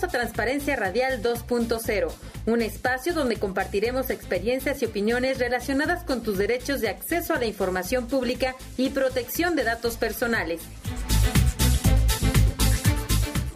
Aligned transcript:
A 0.00 0.06
Transparencia 0.06 0.76
Radial 0.76 1.22
2.0, 1.22 2.12
un 2.46 2.62
espacio 2.62 3.14
donde 3.14 3.36
compartiremos 3.36 4.10
experiencias 4.10 4.80
y 4.80 4.84
opiniones 4.84 5.38
relacionadas 5.38 6.04
con 6.04 6.22
tus 6.22 6.38
derechos 6.38 6.80
de 6.80 6.88
acceso 6.88 7.34
a 7.34 7.38
la 7.38 7.46
información 7.46 8.06
pública 8.06 8.54
y 8.76 8.90
protección 8.90 9.56
de 9.56 9.64
datos 9.64 9.96
personales. 9.96 10.60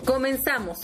Comenzamos. 0.04 0.80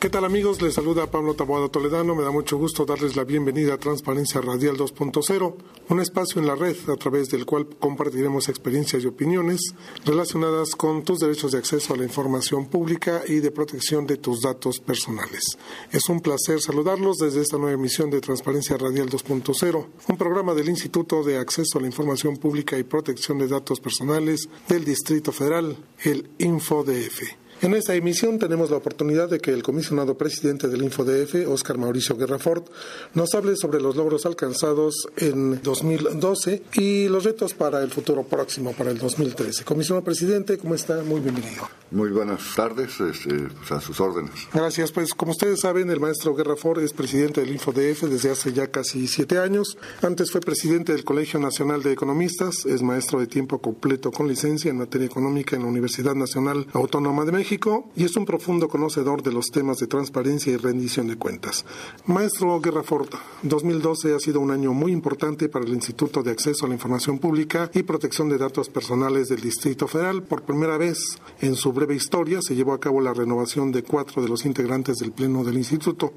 ¿Qué 0.00 0.10
tal 0.10 0.24
amigos? 0.24 0.62
Les 0.62 0.74
saluda 0.74 1.10
Pablo 1.10 1.34
Taboada 1.34 1.68
Toledano. 1.68 2.14
Me 2.14 2.22
da 2.22 2.30
mucho 2.30 2.56
gusto 2.56 2.84
darles 2.84 3.16
la 3.16 3.24
bienvenida 3.24 3.74
a 3.74 3.78
Transparencia 3.78 4.40
Radial 4.40 4.76
2.0, 4.76 5.54
un 5.88 6.00
espacio 6.00 6.40
en 6.40 6.46
la 6.46 6.54
red 6.54 6.76
a 6.88 6.94
través 6.94 7.30
del 7.30 7.44
cual 7.44 7.66
compartiremos 7.80 8.48
experiencias 8.48 9.02
y 9.02 9.08
opiniones 9.08 9.60
relacionadas 10.04 10.76
con 10.76 11.02
tus 11.02 11.18
derechos 11.18 11.50
de 11.50 11.58
acceso 11.58 11.94
a 11.94 11.96
la 11.96 12.04
información 12.04 12.66
pública 12.66 13.22
y 13.26 13.40
de 13.40 13.50
protección 13.50 14.06
de 14.06 14.18
tus 14.18 14.42
datos 14.42 14.78
personales. 14.78 15.58
Es 15.90 16.08
un 16.08 16.20
placer 16.20 16.60
saludarlos 16.60 17.16
desde 17.18 17.40
esta 17.40 17.58
nueva 17.58 17.72
emisión 17.72 18.08
de 18.08 18.20
Transparencia 18.20 18.76
Radial 18.76 19.10
2.0, 19.10 19.86
un 20.06 20.16
programa 20.16 20.54
del 20.54 20.68
Instituto 20.68 21.24
de 21.24 21.38
Acceso 21.38 21.76
a 21.76 21.80
la 21.80 21.88
Información 21.88 22.36
Pública 22.36 22.78
y 22.78 22.84
Protección 22.84 23.38
de 23.38 23.48
Datos 23.48 23.80
Personales 23.80 24.48
del 24.68 24.84
Distrito 24.84 25.32
Federal, 25.32 25.76
el 26.04 26.30
InfoDF. 26.38 27.47
En 27.60 27.74
esta 27.74 27.92
emisión 27.96 28.38
tenemos 28.38 28.70
la 28.70 28.76
oportunidad 28.76 29.28
de 29.28 29.40
que 29.40 29.50
el 29.50 29.64
comisionado 29.64 30.16
presidente 30.16 30.68
del 30.68 30.80
InfoDF, 30.80 31.48
Oscar 31.48 31.76
Mauricio 31.76 32.16
Guerrafort, 32.16 32.68
nos 33.14 33.34
hable 33.34 33.56
sobre 33.56 33.80
los 33.80 33.96
logros 33.96 34.26
alcanzados 34.26 35.08
en 35.16 35.60
2012 35.60 36.62
y 36.74 37.08
los 37.08 37.24
retos 37.24 37.54
para 37.54 37.82
el 37.82 37.90
futuro 37.90 38.22
próximo, 38.22 38.74
para 38.74 38.92
el 38.92 38.98
2013. 38.98 39.64
Comisionado 39.64 40.04
presidente, 40.04 40.56
¿cómo 40.56 40.76
está? 40.76 41.02
Muy 41.02 41.20
bienvenido. 41.20 41.68
Muy 41.90 42.10
buenas 42.10 42.54
tardes, 42.54 43.00
este, 43.00 43.48
pues, 43.48 43.72
a 43.72 43.80
sus 43.80 43.98
órdenes. 43.98 44.34
Gracias. 44.52 44.92
Pues 44.92 45.12
como 45.14 45.32
ustedes 45.32 45.58
saben, 45.60 45.90
el 45.90 45.98
maestro 45.98 46.36
Guerrafort 46.36 46.80
es 46.80 46.92
presidente 46.92 47.40
del 47.40 47.50
InfoDF 47.50 48.02
desde 48.02 48.30
hace 48.30 48.52
ya 48.52 48.68
casi 48.68 49.08
siete 49.08 49.38
años. 49.38 49.78
Antes 50.02 50.30
fue 50.30 50.40
presidente 50.40 50.92
del 50.92 51.02
Colegio 51.02 51.40
Nacional 51.40 51.82
de 51.82 51.92
Economistas, 51.92 52.66
es 52.66 52.82
maestro 52.82 53.18
de 53.18 53.26
tiempo 53.26 53.60
completo 53.60 54.12
con 54.12 54.28
licencia 54.28 54.70
en 54.70 54.78
materia 54.78 55.06
económica 55.06 55.56
en 55.56 55.62
la 55.62 55.68
Universidad 55.68 56.14
Nacional 56.14 56.66
Autónoma 56.72 57.24
de 57.24 57.32
México 57.32 57.47
y 57.96 58.04
es 58.04 58.14
un 58.16 58.26
profundo 58.26 58.68
conocedor 58.68 59.22
de 59.22 59.32
los 59.32 59.46
temas 59.46 59.78
de 59.78 59.86
transparencia 59.86 60.52
y 60.52 60.58
rendición 60.58 61.06
de 61.06 61.16
cuentas. 61.16 61.64
Maestro 62.04 62.60
Guerrafort, 62.60 63.14
2012 63.42 64.14
ha 64.14 64.18
sido 64.18 64.40
un 64.40 64.50
año 64.50 64.74
muy 64.74 64.92
importante 64.92 65.48
para 65.48 65.64
el 65.64 65.72
Instituto 65.72 66.22
de 66.22 66.30
Acceso 66.30 66.66
a 66.66 66.68
la 66.68 66.74
Información 66.74 67.18
Pública 67.18 67.70
y 67.72 67.84
Protección 67.84 68.28
de 68.28 68.36
Datos 68.36 68.68
Personales 68.68 69.30
del 69.30 69.40
Distrito 69.40 69.88
Federal. 69.88 70.24
Por 70.24 70.42
primera 70.42 70.76
vez 70.76 71.18
en 71.40 71.56
su 71.56 71.72
breve 71.72 71.94
historia 71.94 72.42
se 72.42 72.54
llevó 72.54 72.74
a 72.74 72.80
cabo 72.80 73.00
la 73.00 73.14
renovación 73.14 73.72
de 73.72 73.82
cuatro 73.82 74.20
de 74.20 74.28
los 74.28 74.44
integrantes 74.44 74.98
del 74.98 75.12
Pleno 75.12 75.42
del 75.42 75.56
Instituto. 75.56 76.12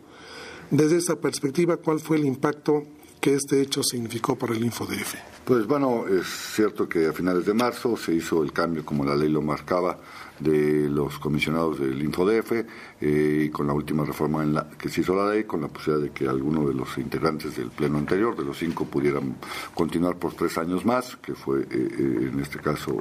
Desde 0.70 0.98
esa 0.98 1.16
perspectiva, 1.16 1.78
¿cuál 1.78 2.02
fue 2.02 2.18
el 2.18 2.26
impacto 2.26 2.84
que 3.22 3.36
este 3.36 3.62
hecho 3.62 3.84
significó 3.84 4.36
para 4.36 4.54
el 4.54 4.66
InfoDF? 4.66 5.16
Pues 5.46 5.66
bueno, 5.66 6.06
es 6.08 6.26
cierto 6.56 6.90
que 6.90 7.08
a 7.08 7.14
finales 7.14 7.46
de 7.46 7.54
marzo 7.54 7.96
se 7.96 8.14
hizo 8.14 8.44
el 8.44 8.52
cambio, 8.52 8.84
como 8.84 9.06
la 9.06 9.16
ley 9.16 9.30
lo 9.30 9.42
marcaba, 9.42 10.00
de 10.42 10.90
los 10.90 11.20
comisionados 11.20 11.80
del 11.80 12.02
InfoDF 12.02 12.52
eh, 13.02 13.44
y 13.46 13.50
con 13.50 13.68
la 13.68 13.74
última 13.74 14.04
reforma 14.04 14.44
en 14.44 14.54
la, 14.54 14.70
que 14.70 14.90
se 14.90 15.02
hizo 15.02 15.16
la 15.16 15.32
ley, 15.32 15.44
con 15.44 15.62
la 15.62 15.68
posibilidad 15.68 16.04
de 16.04 16.12
que 16.12 16.28
alguno 16.28 16.68
de 16.68 16.74
los 16.74 16.98
integrantes 16.98 17.56
del 17.58 17.70
pleno 17.70 17.98
anterior, 17.98 18.36
de 18.36 18.44
los 18.44 18.58
cinco, 18.58 18.86
pudieran 18.86 19.36
continuar 19.74 20.18
por 20.18 20.34
tres 20.34 20.58
años 20.58 20.86
más, 20.86 21.16
que 21.18 21.36
fue 21.36 21.62
eh, 21.62 21.68
eh, 21.72 22.30
en 22.32 22.40
este 22.40 22.60
caso 22.60 22.92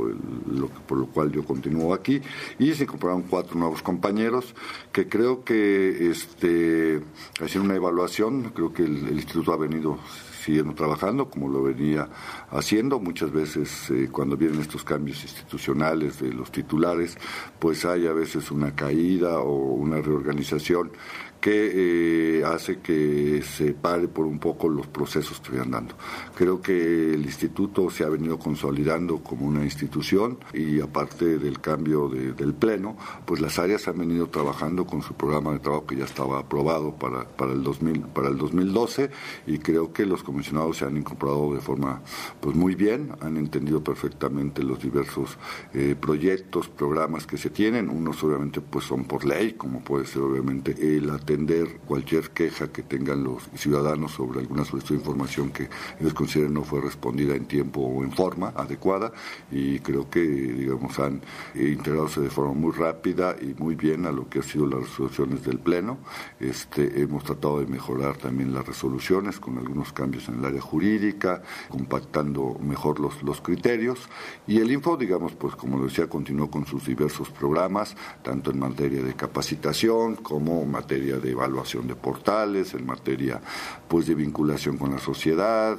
lo, 0.51 0.69
por 0.69 0.99
lo 0.99 1.07
cual 1.07 1.33
yo 1.33 1.45
continúo 1.45 1.95
aquí, 1.95 2.21
y 2.59 2.75
se 2.75 2.85
incorporaron 2.85 3.23
cuatro 3.23 3.59
nuevos 3.59 3.83
compañeros 3.83 4.55
que 4.93 5.09
creo 5.09 5.45
que 5.45 6.11
este, 6.11 7.01
haciendo 7.41 7.67
una 7.67 7.77
evaluación, 7.77 8.53
creo 8.55 8.73
que 8.73 8.85
el 8.85 9.13
instituto 9.13 9.53
ha 9.53 9.57
venido 9.57 9.99
siguiendo 10.41 10.75
trabajando 10.75 11.29
como 11.29 11.49
lo 11.49 11.63
venía 11.63 12.09
haciendo. 12.51 12.99
Muchas 12.99 13.31
veces 13.31 13.91
eh, 13.91 14.09
cuando 14.11 14.37
vienen 14.37 14.61
estos 14.61 14.85
cambios 14.85 15.23
institucionales 15.23 16.21
de 16.21 16.33
los 16.33 16.51
titulares, 16.51 17.17
pues 17.59 17.85
hay 17.85 18.07
a 18.07 18.13
veces 18.13 18.51
una 18.51 18.75
caída 18.75 19.41
o 19.41 19.75
una 19.75 20.01
reorganización 20.01 20.93
que 21.41 22.39
eh, 22.41 22.45
hace 22.45 22.81
que 22.81 23.43
se 23.43 23.73
pare 23.73 24.09
por 24.09 24.27
un 24.27 24.39
poco 24.39 24.69
los 24.69 24.87
procesos 24.87 25.41
que 25.41 25.57
están 25.57 25.71
dando. 25.71 25.95
Creo 26.35 26.61
que 26.61 27.15
el 27.15 27.25
instituto 27.25 27.91
se 27.91 28.05
ha 28.05 28.09
venido 28.09 28.39
consolidando 28.39 29.19
como 29.19 29.47
una 29.47 29.65
institución 29.65 30.39
y 30.53 30.81
aparte 30.81 31.39
del 31.39 31.61
cambio 31.61 32.09
del 32.09 32.55
pleno, 32.55 32.97
pues 33.25 33.41
las 33.41 33.59
áreas 33.59 33.89
han 33.89 33.99
venido 33.99 34.29
trabajando 34.29 34.87
con 34.87 35.03
su 35.03 35.15
programa 35.15 35.53
de 35.53 35.61
trabajo 35.61 35.87
que 35.87 35.97
ya 35.97 36.05
estaba 36.05 36.41
aprobado 36.41 36.95
para, 36.95 37.25
para, 37.25 37.53
el, 37.53 37.63
2000, 37.63 38.01
para 38.01 38.29
el 38.29 38.39
2012 38.39 39.11
y 39.47 39.59
creo 39.59 39.93
que 39.93 40.07
los 40.07 40.23
comisionados 40.23 40.79
se 40.79 40.85
han 40.85 40.97
incorporado 40.97 41.55
de 41.55 41.61
forma 41.61 42.03
pues 42.41 42.55
muy 42.55 42.75
bien, 42.75 43.13
han 43.21 43.37
entendido 43.37 43.83
perfectamente 43.83 44.63
los 44.63 44.81
diversos 44.81 45.39
eh, 45.75 45.95
proyectos, 45.99 46.69
programas 46.69 47.27
que 47.27 47.37
se 47.37 47.51
tienen, 47.51 47.89
unos 47.89 48.23
obviamente 48.23 48.61
pues 48.61 48.85
son 48.85 49.05
por 49.05 49.25
ley, 49.25 49.53
como 49.55 49.81
puede 49.81 50.07
ser 50.07 50.23
obviamente 50.23 50.73
el 50.97 51.11
atender 51.31 51.79
cualquier 51.87 52.31
queja 52.31 52.73
que 52.73 52.83
tengan 52.83 53.23
los 53.23 53.45
ciudadanos 53.55 54.13
sobre 54.13 54.41
alguna 54.41 54.65
solicitud 54.65 54.97
de 54.97 55.01
información 55.01 55.51
que 55.51 55.69
ellos 56.01 56.13
consideren 56.13 56.55
no 56.55 56.65
fue 56.65 56.81
respondida 56.81 57.37
en 57.37 57.47
tiempo 57.47 57.81
o 57.81 58.03
en 58.03 58.11
forma 58.11 58.53
adecuada 58.57 59.13
y 59.51 59.79
creo 59.79 60.11
que 60.11 60.21
digamos 60.21 60.99
han 60.99 61.21
integrado 61.55 62.09
de 62.09 62.31
forma 62.31 62.55
muy 62.55 62.73
rápida 62.73 63.37
y 63.41 63.55
muy 63.63 63.77
bien 63.77 64.07
a 64.07 64.13
lo 64.13 64.29
que 64.29 64.39
han 64.41 64.45
sido 64.45 64.67
las 64.67 64.81
resoluciones 64.81 65.45
del 65.45 65.61
pleno. 65.61 65.99
Este, 66.41 67.01
hemos 67.01 67.23
tratado 67.23 67.61
de 67.61 67.67
mejorar 67.67 68.17
también 68.17 68.53
las 68.53 68.67
resoluciones 68.67 69.39
con 69.39 69.59
algunos 69.59 69.93
cambios 69.93 70.29
en 70.29 70.41
el 70.41 70.45
área 70.45 70.61
jurídica, 70.61 71.43
compactando 71.69 72.59
mejor 72.61 72.99
los, 72.99 73.23
los 73.23 73.41
criterios 73.41 74.09
y 74.47 74.59
el 74.59 74.73
info 74.73 74.97
digamos 74.97 75.33
pues 75.33 75.55
como 75.55 75.79
lo 75.79 75.85
decía 75.85 76.09
continuó 76.09 76.51
con 76.51 76.67
sus 76.67 76.87
diversos 76.87 77.31
programas 77.31 77.95
tanto 78.23 78.51
en 78.51 78.59
materia 78.59 79.03
de 79.03 79.15
capacitación 79.15 80.17
como 80.17 80.63
en 80.63 80.71
materia 80.71 81.20
de 81.21 81.31
evaluación 81.31 81.87
de 81.87 81.95
portales, 81.95 82.75
en 82.75 82.87
materia 82.87 83.41
pues 83.89 84.07
de 84.07 84.15
vinculación 84.15 84.77
con 84.79 84.93
la 84.93 84.99
sociedad, 84.99 85.79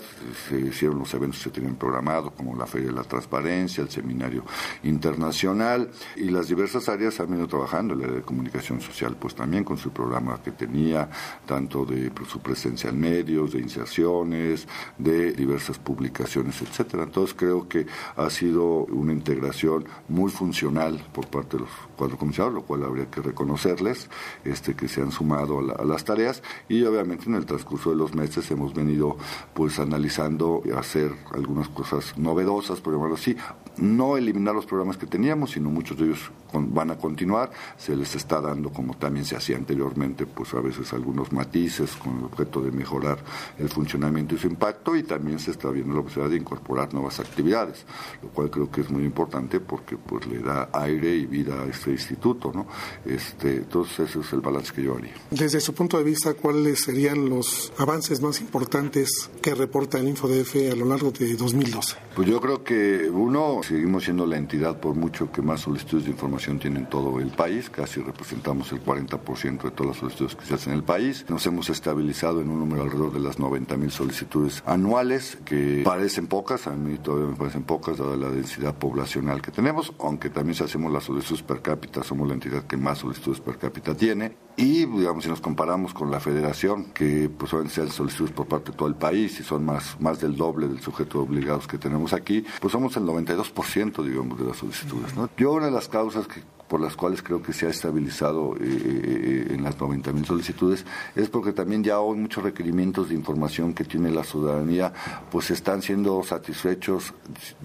se 0.50 0.60
hicieron 0.60 1.00
los 1.00 1.14
eventos 1.14 1.44
que 1.44 1.50
tenían 1.50 1.76
programados 1.76 2.34
como 2.34 2.56
la 2.56 2.66
Feria 2.66 2.88
de 2.88 2.96
la 2.96 3.04
Transparencia, 3.04 3.84
el 3.84 3.90
Seminario 3.90 4.44
Internacional 4.84 5.90
y 6.16 6.26
las 6.26 6.48
diversas 6.48 6.90
áreas 6.90 7.20
han 7.20 7.30
venido 7.30 7.48
trabajando, 7.48 7.96
la 7.96 8.08
de 8.08 8.22
comunicación 8.22 8.82
social 8.82 9.16
pues 9.18 9.36
también 9.36 9.64
con 9.64 9.78
su 9.78 9.92
programa 9.92 10.42
que 10.44 10.52
tenía, 10.52 11.10
tanto 11.46 11.86
de 11.86 12.12
pues, 12.12 12.30
su 12.30 12.40
presencia 12.40 12.90
en 12.90 13.00
medios, 13.00 13.54
de 13.54 13.60
inserciones, 13.60 14.68
de 14.98 15.32
diversas 15.32 15.80
publicaciones, 15.80 16.62
etcétera. 16.62 17.04
Entonces 17.04 17.36
creo 17.38 17.68
que 17.68 17.86
ha 18.16 18.30
sido 18.30 18.86
una 18.86 19.14
integración 19.14 19.86
muy 20.10 20.32
funcional 20.32 21.04
por 21.14 21.28
parte 21.28 21.58
de 21.58 21.64
los 21.64 21.72
cuatro 22.02 22.18
comisionados, 22.18 22.56
lo 22.56 22.64
cual 22.64 22.84
habría 22.84 23.12
que 23.12 23.22
reconocerles 23.22 24.10
este 24.44 24.74
que 24.74 24.88
se 24.88 25.04
han 25.04 25.12
sumado 25.12 25.60
a, 25.60 25.86
las 25.86 26.04
tareas. 26.04 26.42
Y 26.68 26.84
obviamente 26.84 27.26
en 27.28 27.36
el 27.36 27.46
transcurso 27.46 27.92
de 27.92 27.96
los 27.96 28.16
meses 28.16 28.50
hemos 28.50 28.74
venido 28.74 29.18
pues 29.54 29.78
analizando 29.78 30.64
y 30.66 30.72
hacer 30.72 31.12
algunas 31.32 31.70
cosas 31.70 32.18
novedosas, 32.18 32.82
por 32.82 32.96
ejemplo, 32.96 33.18
sí, 33.18 33.38
no 33.78 34.18
eliminar 34.18 34.54
los 34.54 34.66
programas 34.66 34.98
que 34.98 35.08
teníamos, 35.08 35.52
sino 35.52 35.70
muchos 35.70 35.98
de 35.98 36.06
ellos 36.06 36.32
van 36.54 36.92
a 36.92 36.98
continuar, 36.98 37.52
se 37.78 37.96
les 37.96 38.16
está 38.16 38.42
dando 38.42 38.72
como 38.72 38.96
también 38.96 39.26
se 39.26 39.36
hacía 39.36 39.58
anteriormente, 39.58 40.26
pues 40.26 40.54
a 40.54 40.60
veces 40.60 40.92
algunos 40.94 41.32
matices 41.32 41.96
con 41.96 42.20
el 42.20 42.26
objeto 42.26 42.62
de 42.62 42.72
mejorar 42.72 43.20
el 43.58 43.70
funcionamiento 43.70 44.36
y 44.36 44.38
su 44.38 44.48
impacto 44.48 44.96
y 44.96 45.04
también 45.04 45.40
se 45.40 45.52
está 45.52 45.70
viendo 45.70 45.96
la 45.96 46.02
posibilidad 46.02 46.32
de 46.32 46.38
incorporar 46.38 46.94
nuevas 46.94 47.20
actividades, 47.20 47.86
lo 48.22 48.30
cual 48.30 48.50
creo 48.50 48.70
que 48.70 48.82
es 48.82 48.90
muy 48.90 49.04
importante 49.04 49.60
porque 49.60 49.98
pues 49.98 50.26
le 50.28 50.40
da 50.40 50.70
aire 50.74 51.16
y 51.16 51.26
vida 51.26 51.62
a 51.62 51.66
este 51.66 51.92
instituto, 51.92 52.52
¿no? 52.54 52.68
Este, 53.06 53.58
entonces 53.58 54.10
ese 54.10 54.20
es 54.20 54.34
el 54.34 54.42
balance 54.42 54.74
que 54.74 54.84
yo 54.84 54.98
haría. 54.98 55.14
Desde 55.30 55.60
su 55.60 55.74
punto 55.74 55.98
de 55.98 56.04
vista, 56.04 56.34
¿cuáles 56.34 56.82
serían 56.82 57.30
los 57.30 57.72
avances 57.78 58.22
más 58.22 58.42
importantes 58.42 59.30
que 59.42 59.56
reporta 59.56 60.00
el 60.00 60.10
InfoDF 60.10 60.56
a 60.72 60.76
lo 60.76 60.86
largo 60.86 61.12
de 61.12 61.36
2012? 61.36 61.96
Pues 62.16 62.28
yo 62.28 62.42
creo 62.42 62.64
que 62.64 63.10
uno, 63.10 63.61
seguimos 63.64 64.04
siendo 64.04 64.26
la 64.26 64.38
entidad 64.38 64.80
por 64.80 64.96
mucho 64.96 65.32
que 65.32 65.42
más 65.42 65.62
solicitudes 65.62 66.06
de 66.06 66.12
información 66.12 66.60
tiene 66.60 66.80
en 66.80 66.90
todo 66.90 67.20
el 67.20 67.30
país, 67.30 67.70
casi 67.70 68.02
representamos 68.02 68.72
el 68.72 68.84
40% 68.84 69.64
de 69.64 69.72
todas 69.72 69.88
las 69.88 69.98
solicitudes 69.98 70.36
que 70.36 70.46
se 70.46 70.54
hacen 70.54 70.74
en 70.74 70.80
el 70.80 70.84
país. 70.84 71.26
Nos 71.30 71.46
hemos 71.46 71.70
estabilizado 71.70 72.42
en 72.42 72.50
un 72.50 72.60
número 72.60 72.84
alrededor 72.84 73.14
de 73.14 73.20
las 73.20 73.40
90 73.40 73.78
mil 73.78 73.92
solicitudes 73.92 74.64
anuales, 74.66 75.38
que 75.46 75.82
parecen 75.84 76.28
pocas, 76.28 76.68
a 76.68 76.72
mí 76.72 76.98
todavía 76.98 77.28
me 77.28 77.36
parecen 77.36 77.64
pocas, 77.64 77.98
dada 77.98 78.16
la 78.16 78.30
densidad 78.30 78.76
poblacional 78.76 79.42
que 79.42 79.52
tenemos, 79.52 79.94
aunque 80.00 80.30
también 80.30 80.56
si 80.56 80.64
hacemos 80.64 80.92
las 80.92 81.04
solicitudes 81.04 81.44
per 81.44 81.62
cápita, 81.62 82.04
somos 82.04 82.28
la 82.28 82.34
entidad 82.34 82.64
que 82.64 82.78
más 82.78 83.00
solicitudes 83.00 83.40
per 83.40 83.58
cápita 83.58 83.96
tiene. 83.96 84.36
Y 84.58 84.86
digamos, 84.86 85.24
si 85.24 85.30
nos 85.30 85.42
comparamos 85.42 85.94
con 85.94 86.12
la 86.12 86.20
federación, 86.20 86.92
que 86.94 87.30
pues 87.30 87.50
suelen 87.52 87.70
ser 87.70 87.90
solicitudes 87.92 88.32
por 88.32 88.48
parte 88.48 88.72
de 88.72 88.78
todo 88.78 88.88
el 88.88 88.96
país 88.96 89.40
y 89.40 89.44
son 89.44 89.66
más, 89.66 90.00
más 90.00 90.20
del 90.20 90.36
doble 90.36 90.68
del 90.68 90.82
sujeto 90.82 91.20
de 91.20 91.24
obligados 91.26 91.68
que 91.68 91.78
tenemos 91.78 92.14
aquí, 92.14 92.46
pues 92.60 92.72
somos 92.72 92.96
el 92.98 93.04
92%, 93.04 94.04
digamos, 94.04 94.40
de 94.40 94.46
las 94.46 94.58
solicitudes. 94.58 95.16
¿no? 95.16 95.30
Yo 95.38 95.54
una 95.54 95.66
de 95.66 95.72
las 95.72 95.88
causas 95.88 96.28
que 96.28 96.42
por 96.72 96.80
las 96.80 96.96
cuales 96.96 97.22
creo 97.22 97.44
que 97.44 97.52
se 97.52 97.68
ha 97.68 97.70
estabilizado 97.70 98.56
eh, 98.56 98.60
eh, 98.62 99.48
en 99.50 99.62
las 99.62 99.78
90.000 99.78 100.24
solicitudes, 100.24 100.86
es 101.18 101.28
porque 101.28 101.52
también 101.52 101.84
ya 101.84 102.00
hoy 102.00 102.18
muchos 102.18 102.46
requerimientos 102.46 103.10
de 103.10 103.16
información 103.16 103.74
que 103.74 103.84
tiene 103.84 104.10
la 104.10 104.24
ciudadanía, 104.24 104.94
pues 105.30 105.52
están 105.52 105.82
siendo 105.82 106.24
satisfechos, 106.24 107.14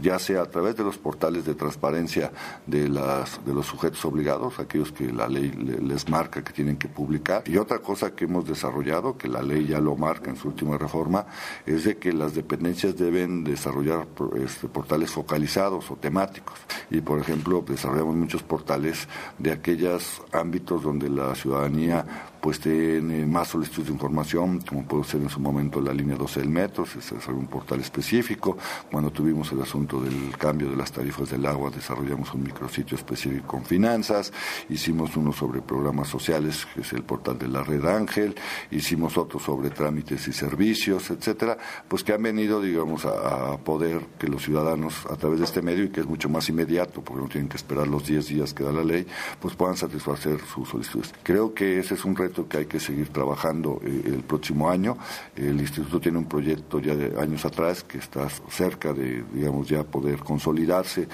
ya 0.02 0.18
sea 0.18 0.42
a 0.42 0.46
través 0.46 0.74
de 0.74 0.82
los 0.82 0.98
portales 0.98 1.44
de 1.44 1.54
transparencia 1.54 2.32
de, 2.66 2.88
las, 2.88 3.38
de 3.46 3.54
los 3.54 3.66
sujetos 3.66 4.04
obligados, 4.04 4.58
aquellos 4.58 4.90
que 4.90 5.12
la 5.12 5.28
ley 5.28 5.52
les 5.52 6.08
marca 6.08 6.42
que 6.42 6.52
tienen 6.52 6.76
que 6.76 6.88
publicar. 6.88 7.44
Y 7.46 7.58
otra 7.58 7.78
cosa 7.78 8.12
que 8.12 8.24
hemos 8.24 8.44
desarrollado, 8.44 9.16
que 9.16 9.28
la 9.28 9.40
ley 9.40 9.68
ya 9.68 9.78
lo 9.78 9.94
marca 9.94 10.30
en 10.30 10.36
su 10.36 10.48
última 10.48 10.78
reforma, 10.78 11.26
es 11.64 11.84
de 11.84 11.96
que 11.96 12.12
las 12.12 12.34
dependencias 12.34 12.96
deben 12.96 13.44
desarrollar 13.44 14.08
este, 14.42 14.66
portales 14.66 15.12
focalizados 15.12 15.92
o 15.92 15.94
temáticos. 15.94 16.58
Y, 16.90 17.02
por 17.02 17.20
ejemplo, 17.20 17.64
desarrollamos 17.64 18.16
muchos 18.16 18.42
portales 18.42 18.95
de 19.38 19.52
aquellos 19.52 20.22
ámbitos 20.32 20.82
donde 20.82 21.08
la 21.08 21.34
ciudadanía 21.34 22.04
pues 22.46 22.60
tiene 22.60 23.26
más 23.26 23.48
solicitudes 23.48 23.88
de 23.88 23.94
información, 23.94 24.60
como 24.60 24.84
puede 24.84 25.02
ser 25.02 25.20
en 25.20 25.28
su 25.28 25.40
momento 25.40 25.80
la 25.80 25.92
línea 25.92 26.14
12 26.14 26.38
del 26.38 26.48
metro, 26.48 26.86
se 26.86 26.98
desarrolló 27.00 27.40
un 27.40 27.48
portal 27.48 27.80
específico. 27.80 28.56
Cuando 28.88 29.10
tuvimos 29.10 29.50
el 29.50 29.62
asunto 29.62 30.00
del 30.00 30.38
cambio 30.38 30.70
de 30.70 30.76
las 30.76 30.92
tarifas 30.92 31.28
del 31.28 31.44
agua, 31.44 31.72
desarrollamos 31.74 32.32
un 32.34 32.44
micrositio 32.44 32.96
específico 32.96 33.48
con 33.48 33.64
finanzas, 33.64 34.32
hicimos 34.68 35.16
uno 35.16 35.32
sobre 35.32 35.60
programas 35.60 36.06
sociales, 36.06 36.68
que 36.72 36.82
es 36.82 36.92
el 36.92 37.02
portal 37.02 37.36
de 37.36 37.48
la 37.48 37.64
Red 37.64 37.84
Ángel, 37.84 38.36
hicimos 38.70 39.18
otro 39.18 39.40
sobre 39.40 39.70
trámites 39.70 40.28
y 40.28 40.32
servicios, 40.32 41.10
etcétera, 41.10 41.58
pues 41.88 42.04
que 42.04 42.12
han 42.12 42.22
venido, 42.22 42.62
digamos, 42.62 43.06
a, 43.06 43.54
a 43.54 43.58
poder 43.58 44.06
que 44.20 44.28
los 44.28 44.44
ciudadanos, 44.44 45.04
a 45.06 45.16
través 45.16 45.40
de 45.40 45.46
este 45.46 45.62
medio, 45.62 45.82
y 45.82 45.88
que 45.88 45.98
es 45.98 46.06
mucho 46.06 46.28
más 46.28 46.48
inmediato, 46.48 47.02
porque 47.02 47.22
no 47.24 47.28
tienen 47.28 47.48
que 47.48 47.56
esperar 47.56 47.88
los 47.88 48.06
10 48.06 48.28
días 48.28 48.54
que 48.54 48.62
da 48.62 48.70
la 48.70 48.84
ley, 48.84 49.04
pues 49.40 49.56
puedan 49.56 49.76
satisfacer 49.76 50.38
sus 50.54 50.68
solicitudes. 50.68 51.12
Creo 51.24 51.52
que 51.52 51.80
ese 51.80 51.94
es 51.94 52.04
un 52.04 52.14
reto 52.14 52.35
que 52.44 52.58
hay 52.58 52.66
que 52.66 52.78
seguir 52.78 53.08
trabajando 53.08 53.80
eh, 53.82 54.02
el 54.04 54.22
próximo 54.22 54.68
año. 54.68 54.98
El 55.34 55.58
instituto 55.60 55.98
tiene 56.00 56.18
un 56.18 56.26
proyecto 56.26 56.78
ya 56.78 56.94
de 56.94 57.18
años 57.18 57.44
atrás 57.44 57.82
que 57.82 57.98
está 57.98 58.28
cerca 58.50 58.92
de, 58.92 59.24
digamos, 59.32 59.68
ya 59.68 59.82
poder 59.82 60.18
consolidarse, 60.18 61.08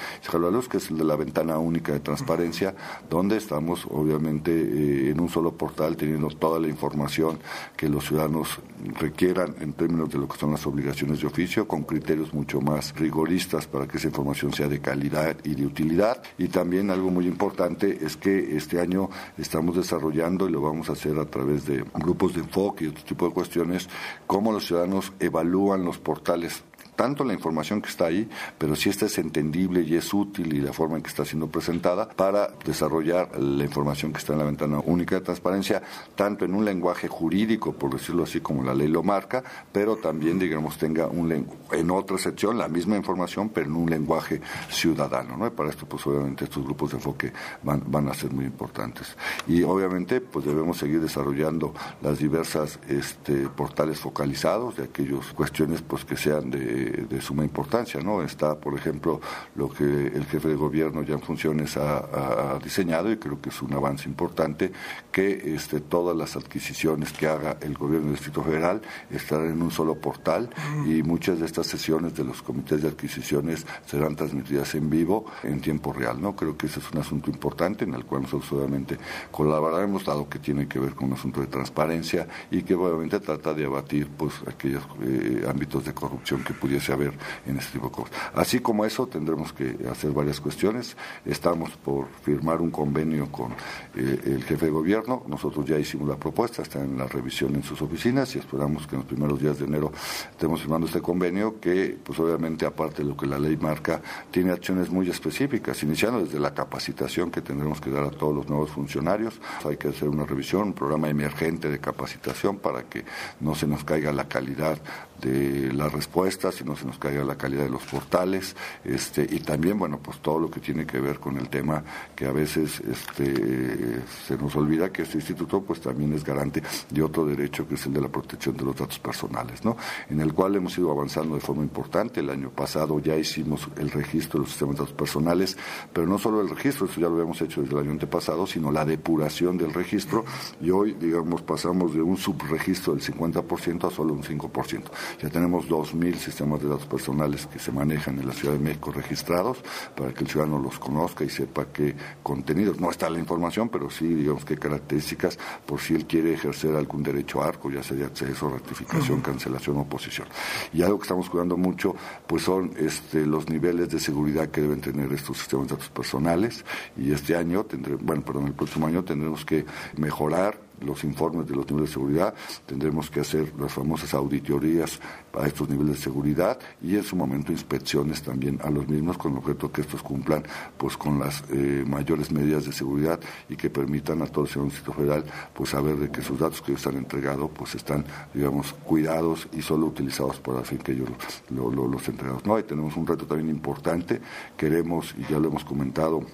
que 0.69 0.77
es 0.79 0.91
el 0.91 0.99
de 0.99 1.05
la 1.05 1.17
ventana 1.17 1.59
única 1.59 1.93
de 1.93 2.01
transparencia, 2.01 2.75
donde 3.09 3.37
estamos 3.37 3.87
obviamente 3.91 4.51
eh, 4.51 5.11
en 5.11 5.21
un 5.21 5.29
solo 5.29 5.53
portal 5.53 5.97
teniendo 5.97 6.29
toda 6.29 6.59
la 6.59 6.69
información 6.69 7.39
que 7.77 7.89
los 7.89 8.07
ciudadanos 8.07 8.59
requieran 8.99 9.55
en 9.61 9.73
términos 9.75 10.11
de 10.11 10.19
lo 10.19 10.29
que 10.29 10.39
son 10.39 10.51
las 10.51 10.67
obligaciones 10.67 11.21
de 11.21 11.27
oficio, 11.27 11.69
con 11.69 11.85
criterios 11.85 12.35
mucho 12.35 12.61
más 12.61 12.95
rigoristas 12.97 13.67
para 13.67 13.87
que 13.87 13.99
esa 13.99 14.09
información 14.09 14.53
sea 14.53 14.69
de 14.69 14.81
calidad 14.81 15.37
y 15.45 15.55
de 15.55 15.67
utilidad. 15.67 16.23
Y 16.39 16.49
también 16.49 16.91
algo 16.91 17.11
muy 17.11 17.27
importante 17.27 18.05
es 18.05 18.17
que 18.17 18.57
este 18.57 18.81
año 18.81 19.11
estamos 19.39 19.77
desarrollando 19.77 20.49
y 20.49 20.53
lo 20.53 20.61
vamos 20.61 20.89
a 20.89 20.93
hacer 20.93 21.12
a 21.19 21.27
través 21.27 21.67
de 21.67 21.85
grupos 21.95 22.35
de 22.35 22.41
enfoque 22.41 22.85
y 22.85 22.89
otro 22.89 23.05
tipo 23.05 23.27
de 23.27 23.35
cuestiones, 23.35 23.89
cómo 24.27 24.53
los 24.53 24.67
ciudadanos 24.67 25.13
evalúan 25.21 25.85
los 25.85 25.99
portales 25.99 26.65
tanto 26.97 27.25
la 27.25 27.33
información 27.33 27.81
que 27.81 27.89
está 27.89 28.07
ahí, 28.07 28.29
pero 28.59 28.77
si 28.77 28.91
esta 28.91 29.07
es 29.07 29.19
entendible 29.19 29.83
y 29.83 29.97
es 29.97 30.13
útil 30.13 30.53
y 30.53 30.61
la 30.61 30.73
forma 30.73 30.97
en 30.97 31.03
que 31.03 31.09
está 31.09 31.25
siendo 31.25 31.49
presentada 31.49 32.09
para 32.09 32.49
desarrollar 32.65 33.39
la 33.39 33.65
información 33.65 34.13
que 34.13 34.19
está 34.19 34.33
en 34.33 34.39
la 34.41 34.45
ventana 34.45 34.81
única 34.85 35.17
de 35.17 35.23
transparencia, 35.23 35.83
tanto 36.15 36.45
en 36.45 36.55
un 36.55 36.65
lenguaje 36.65 37.09
jurídico, 37.09 37.73
por 37.73 37.93
decirlo 37.93 38.25
así, 38.25 38.41
como 38.41 38.63
la 38.63 38.75
ley 38.75 38.89
lo 38.89 39.03
marca, 39.03 39.43
pero 39.73 39.97
también, 39.97 40.39
digamos, 40.39 40.79
tenga 40.79 41.07
un 41.07 41.33
en 41.73 41.91
otra 41.91 42.19
sección 42.19 42.59
la 42.59 42.69
misma 42.69 42.97
información, 42.97 43.49
pero 43.49 43.67
en 43.67 43.77
un 43.77 43.91
lenguaje 43.91 44.41
ciudadano, 44.69 45.37
¿no? 45.37 45.47
Y 45.47 45.51
para 45.51 45.71
esto, 45.71 45.87
pues 45.87 46.07
obviamente 46.07 46.45
estos 46.45 46.63
grupos 46.65 46.91
de 46.91 46.97
enfoque 46.99 47.33
van, 47.63 47.83
van 47.87 48.09
a 48.09 48.15
ser 48.15 48.31
muy 48.33 48.45
importantes. 48.45 49.17
Y 49.47 49.63
obviamente, 49.63 50.21
pues 50.21 50.45
debemos 50.45 50.79
seguir 50.79 51.01
desarrollando 51.01 51.75
las 52.03 52.19
diversas 52.19 52.79
este, 52.89 53.49
portales 53.49 54.01
focalizados 54.01 54.77
de 54.77 54.85
aquellas 54.85 55.33
cuestiones, 55.33 55.83
pues 55.83 56.05
que 56.05 56.17
sean 56.17 56.51
de 56.51 56.82
de, 56.85 57.21
suma 57.21 57.45
importancia. 57.45 58.01
¿no? 58.01 58.23
Está, 58.23 58.59
por 58.59 58.75
ejemplo, 58.75 59.21
lo 59.55 59.69
que 59.69 59.85
el 59.85 60.25
jefe 60.27 60.49
de 60.49 60.55
gobierno 60.55 61.03
ya 61.03 61.15
en 61.15 61.23
funciones 61.23 61.77
ha, 61.77 62.59
diseñado 62.63 63.11
y 63.11 63.17
creo 63.17 63.41
que 63.41 63.51
es 63.51 63.63
un 63.63 63.73
avance 63.73 64.09
importante, 64.09 64.73
que 65.11 65.55
este, 65.55 65.81
todas 65.81 66.17
las 66.17 66.37
adquisiciones 66.37 67.13
que 67.13 67.27
haga 67.27 67.57
el 67.61 67.75
gobierno 67.75 68.07
del 68.07 68.17
Distrito 68.17 68.43
Federal 68.43 68.83
estarán 69.11 69.51
en 69.51 69.63
un 69.63 69.71
solo 69.71 69.95
portal 69.97 70.51
y 70.87 71.03
muchas 71.03 71.41
de 71.41 71.47
estas 71.47 71.67
sesiones 71.67 72.15
de 72.15 72.25
los 72.25 72.43
comités 72.43 72.83
de 72.83 72.89
adquisiciones 72.89 73.67
serán 73.87 74.17
transmitidas 74.17 74.75
en 74.75 74.91
vivo 74.91 75.27
en 75.43 75.61
tiempo 75.61 75.93
real. 75.93 76.21
¿no? 76.21 76.35
Creo 76.37 76.57
que 76.57 76.67
ese 76.67 76.81
es 76.81 76.91
un 76.91 76.99
asunto 76.99 77.31
importante 77.31 77.85
en 77.85 77.95
el 77.95 78.05
cual 78.05 78.23
nosotros 78.23 78.53
obviamente 78.53 78.99
colaboraremos, 79.31 80.05
dado 80.05 80.29
que 80.29 80.39
tiene 80.39 80.67
que 80.69 80.79
ver 80.79 80.95
con 80.95 81.09
un 81.09 81.15
asunto 81.15 81.41
de 81.41 81.47
transparencia 81.47 82.27
y 82.51 82.63
que 82.63 82.75
obviamente 82.75 83.21
trata 83.21 83.55
de 83.55 83.65
abatir 83.65 84.09
pues 84.09 84.35
aquellos 84.47 84.85
eh, 85.03 85.45
ámbitos 85.49 85.85
de 85.85 85.93
corrupción 85.93 86.43
que 86.43 86.55
pudieran 86.55 86.72
pudiese 86.73 86.93
haber 86.93 87.13
en 87.47 87.59
este 87.59 87.73
tipo 87.73 87.89
de 87.89 87.93
cosas. 87.93 88.17
Así 88.35 88.61
como 88.61 88.87
eso, 88.87 89.07
tendremos 89.07 89.53
que 89.53 89.77
hacer 89.91 90.13
varias 90.13 90.41
cuestiones. 90.41 90.97
Estamos 91.27 91.71
por 91.73 92.09
firmar 92.23 92.63
un 92.63 92.71
convenio 92.71 93.31
con 93.31 93.53
eh, 93.95 94.21
el 94.25 94.45
jefe 94.45 94.67
de 94.67 94.73
gobierno. 94.73 95.23
Nosotros 95.29 95.67
ya 95.67 95.79
hicimos 95.79 96.09
la 96.09 96.17
propuesta, 96.17 96.63
está 96.63 96.81
en 96.81 96.97
la 96.97 97.07
revisión 97.07 97.55
en 97.55 97.63
sus 97.63 97.83
oficinas 97.83 98.35
y 98.37 98.39
esperamos 98.39 98.87
que 98.87 98.95
en 98.95 99.01
los 99.01 99.07
primeros 99.07 99.39
días 99.39 99.59
de 99.59 99.67
enero 99.67 99.93
estemos 100.31 100.63
firmando 100.63 100.87
este 100.87 101.03
convenio 101.03 101.61
que, 101.61 101.99
pues 102.03 102.19
obviamente, 102.19 102.65
aparte 102.65 103.03
de 103.03 103.09
lo 103.09 103.17
que 103.17 103.27
la 103.27 103.39
ley 103.39 103.59
marca, 103.59 104.01
tiene 104.31 104.53
acciones 104.53 104.89
muy 104.89 105.11
específicas, 105.11 105.83
iniciando 105.83 106.21
desde 106.21 106.41
la 106.41 106.55
capacitación 106.55 107.31
que 107.31 107.43
tendremos 107.43 107.83
que 107.83 107.91
dar 107.91 108.05
a 108.05 108.11
todos 108.11 108.35
los 108.35 108.49
nuevos 108.49 108.71
funcionarios. 108.71 109.39
Hay 109.65 109.77
que 109.77 109.89
hacer 109.89 110.09
una 110.09 110.25
revisión, 110.25 110.69
un 110.69 110.73
programa 110.73 111.11
emergente 111.11 111.69
de 111.69 111.79
capacitación 111.79 112.57
para 112.57 112.85
que 112.85 113.05
no 113.41 113.55
se 113.55 113.67
nos 113.67 113.85
caiga 113.85 114.11
la 114.13 114.27
calidad 114.27 114.79
de 115.21 115.73
las 115.73 115.93
respuestas 115.93 116.62
no 116.65 116.77
se 116.77 116.87
nos 116.87 116.99
caiga 116.99 117.25
la 117.25 117.37
calidad 117.37 117.65
de 117.65 117.71
los 117.71 117.83
portales 117.83 118.55
este 118.85 119.27
y 119.29 119.41
también 119.41 119.79
bueno 119.79 119.99
pues 119.99 120.19
todo 120.19 120.39
lo 120.39 120.51
que 120.51 120.61
tiene 120.61 120.87
que 120.87 121.01
ver 121.01 121.19
con 121.19 121.37
el 121.37 121.49
tema 121.49 121.83
que 122.15 122.27
a 122.27 122.33
veces 122.33 122.81
este 122.81 124.03
se 124.27 124.37
nos 124.37 124.55
olvida 124.57 124.91
que 124.91 125.03
este 125.03 125.19
instituto 125.19 125.63
pues 125.63 125.81
también 125.81 126.13
es 126.13 126.25
garante 126.25 126.63
de 126.91 127.03
otro 127.03 127.25
derecho 127.25 127.67
que 127.67 127.75
es 127.75 127.87
el 127.87 127.93
de 127.93 128.01
la 128.01 128.09
protección 128.09 128.57
de 128.57 128.65
los 128.65 128.77
datos 128.77 128.99
personales 128.99 129.65
no 129.65 129.77
en 130.09 130.21
el 130.21 130.33
cual 130.33 130.57
hemos 130.57 130.77
ido 130.79 130.91
avanzando 130.91 131.35
de 131.35 131.41
forma 131.41 131.63
importante. 131.63 132.21
El 132.21 132.31
año 132.31 132.51
pasado 132.51 132.99
ya 133.01 133.17
hicimos 133.17 133.69
el 133.77 133.91
registro 133.91 134.39
de 134.39 134.45
los 134.45 134.51
sistemas 134.51 134.77
de 134.77 134.81
datos 134.83 134.95
personales 134.95 135.57
pero 135.93 136.07
no 136.07 136.19
solo 136.19 136.41
el 136.41 136.49
registro 136.49 136.87
eso 136.87 137.01
ya 137.01 137.09
lo 137.09 137.15
habíamos 137.15 137.41
hecho 137.41 137.63
desde 137.63 137.75
el 137.75 137.83
año 137.83 137.91
antepasado 137.93 138.47
sino 138.47 138.71
la 138.71 138.85
depuración 138.85 139.59
del 139.59 139.73
registro. 139.73 140.25
Y 140.61 140.71
hoy 140.71 140.95
digamos 140.95 141.43
pasamos 141.43 141.95
de 141.95 142.03
un 142.03 142.17
subregistro 142.17 142.95
del 142.95 143.03
50% 143.03 143.87
a 143.87 143.91
solo 143.91 144.13
un 144.13 144.23
5% 144.23 144.83
ya 145.21 145.29
tenemos 145.29 145.69
2.000 145.69 146.15
sistemas 146.17 146.52
de 146.61 146.69
datos 146.69 146.87
personales 146.87 147.47
que 147.47 147.59
se 147.59 147.73
manejan 147.73 148.19
en 148.19 148.27
la 148.27 148.33
Ciudad 148.33 148.55
de 148.55 148.61
México 148.61 148.91
registrados 148.93 149.59
para 149.97 150.13
que 150.13 150.25
el 150.25 150.31
ciudadano 150.31 150.59
los 150.59 150.79
conozca 150.79 151.25
y 151.25 151.31
sepa 151.31 151.67
qué 151.73 151.95
contenidos. 152.23 152.81
No 152.81 152.91
está 152.91 153.09
la 153.09 153.19
información, 153.19 153.69
pero 153.69 153.91
sí, 153.91 154.07
digamos, 154.07 154.45
qué 154.45 154.57
características 154.57 155.39
por 155.65 155.81
si 155.81 155.95
él 155.95 156.07
quiere 156.07 156.35
ejercer 156.35 156.75
algún 156.75 157.03
derecho 157.03 157.43
a 157.43 157.49
arco, 157.49 157.71
ya 157.71 157.83
sea 157.83 157.97
de 157.97 158.05
acceso, 158.05 158.49
ratificación, 158.49 159.21
cancelación 159.21 159.77
o 159.77 159.81
oposición. 159.83 160.29
Y 160.73 160.83
algo 160.83 160.99
que 160.99 161.05
estamos 161.05 161.31
cuidando 161.31 161.57
mucho, 161.57 161.95
pues 162.27 162.43
son 162.43 162.73
este, 162.77 163.27
los 163.27 163.49
niveles 163.49 163.89
de 163.89 164.01
seguridad 164.01 164.49
que 164.49 164.61
deben 164.61 164.81
tener 164.81 165.13
estos 165.13 165.39
sistemas 165.39 165.69
de 165.69 165.75
datos 165.75 165.91
personales. 165.91 166.65
Y 166.97 167.13
este 167.13 167.37
año, 167.37 167.65
tendremos, 167.65 168.03
bueno, 168.03 168.23
perdón, 168.23 168.47
el 168.47 168.55
próximo 168.55 168.87
año 168.87 169.05
tendremos 169.05 169.45
que 169.45 169.65
mejorar 169.97 170.72
los 170.83 171.05
informes 171.05 171.47
de 171.47 171.55
los 171.55 171.67
niveles 171.67 171.91
de 171.91 171.95
seguridad, 171.95 172.35
tendremos 172.67 173.11
que 173.11 173.21
hacer 173.21 173.53
las 173.59 173.73
famosas 173.73 174.15
auditorías 174.15 175.01
a 175.33 175.47
estos 175.47 175.69
niveles 175.69 175.97
de 175.97 176.03
seguridad 176.03 176.59
y 176.83 176.97
en 176.97 177.03
su 177.03 177.17
momento 177.17 177.53
inspecciones 177.53 178.23
también 178.23 178.59
a 178.63 178.71
los 178.71 178.87
mismos 178.89 179.17
con 179.19 179.33
el 179.33 179.39
objeto 179.39 179.73
que 179.73 179.83
estos 179.83 180.03
cumplan 180.03 180.45
pues 180.77 180.97
con 180.97 181.19
las 181.19 181.43
eh, 181.51 181.85
mayores 181.87 182.31
medidas 182.31 182.67
de 182.67 182.73
seguridad 182.73 183.19
y 183.49 183.57
que 183.57 183.71
permitan 183.71 184.23
a 184.23 184.27
todo 184.27 184.45
el 184.45 184.65
Instituto 184.65 184.93
Federal 184.93 185.25
pues 185.55 185.71
saber 185.71 185.97
de 185.97 186.11
que 186.11 186.23
sus 186.23 186.39
datos 186.39 186.61
que 186.61 186.73
ellos 186.73 186.87
han 186.87 186.97
entregado 186.97 187.49
pues 187.49 187.75
están 187.75 188.05
digamos 188.35 188.73
cuidados 188.85 189.49
y 189.53 189.63
solo 189.63 189.87
utilizados 189.87 190.39
por 190.41 190.59
el 190.59 190.65
fin 190.65 190.79
que 190.79 190.93
ellos 190.93 191.09
los 191.51 192.09
entregados. 192.09 192.45
No, 192.45 192.57
ahí 192.57 192.63
tenemos 192.63 192.97
un 192.97 193.07
reto 193.07 193.27
también 193.27 193.51
importante, 193.51 194.21
queremos 194.57 195.15
y 195.19 195.31
ya 195.31 195.39
lo 195.39 195.49
hemos 195.49 195.65
comentado 195.65 196.25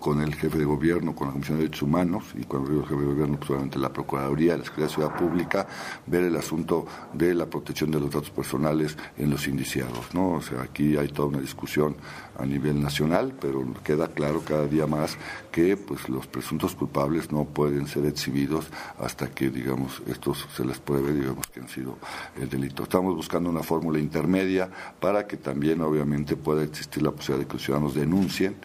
con 0.00 0.20
el 0.20 0.34
jefe 0.34 0.58
de 0.58 0.64
gobierno, 0.64 1.14
con 1.14 1.28
la 1.28 1.32
Comisión 1.32 1.58
de 1.58 1.64
Derechos 1.64 1.82
Humanos 1.82 2.24
y 2.34 2.44
con 2.44 2.62
el 2.66 2.82
jefe 2.82 3.00
de 3.00 3.06
gobierno, 3.06 3.38
pues 3.38 3.76
la 3.76 3.92
Procuraduría, 3.92 4.56
la 4.56 4.64
Secretaría 4.64 4.86
de 4.86 4.94
Ciudad 4.94 5.16
Pública, 5.16 5.66
ver 6.06 6.24
el 6.24 6.36
asunto 6.36 6.86
de 7.12 7.34
la 7.34 7.46
protección 7.46 7.90
de 7.90 8.00
los 8.00 8.10
datos 8.10 8.30
personales 8.30 8.96
en 9.16 9.30
los 9.30 9.46
indiciados, 9.48 10.14
¿no? 10.14 10.32
O 10.32 10.42
sea, 10.42 10.62
aquí 10.62 10.96
hay 10.96 11.08
toda 11.08 11.28
una 11.28 11.40
discusión 11.40 11.96
a 12.38 12.46
nivel 12.46 12.80
nacional, 12.80 13.34
pero 13.40 13.64
queda 13.84 14.08
claro 14.08 14.42
cada 14.44 14.66
día 14.66 14.86
más 14.86 15.16
que 15.50 15.76
pues 15.76 16.08
los 16.08 16.26
presuntos 16.26 16.74
culpables 16.74 17.30
no 17.30 17.44
pueden 17.44 17.86
ser 17.86 18.06
exhibidos 18.06 18.66
hasta 18.98 19.30
que 19.30 19.50
digamos 19.50 20.02
estos 20.06 20.48
se 20.56 20.64
les 20.64 20.78
pruebe 20.78 21.12
digamos 21.12 21.46
que 21.48 21.60
han 21.60 21.68
sido 21.68 21.98
el 22.40 22.48
delito. 22.48 22.84
Estamos 22.84 23.14
buscando 23.14 23.50
una 23.50 23.62
fórmula 23.62 23.98
intermedia 23.98 24.70
para 25.00 25.26
que 25.26 25.36
también 25.36 25.80
obviamente 25.82 26.36
pueda 26.36 26.62
existir 26.62 27.02
la 27.02 27.10
posibilidad 27.10 27.44
de 27.44 27.48
que 27.48 27.54
los 27.54 27.62
ciudadanos 27.62 27.94
denuncien 27.94 28.56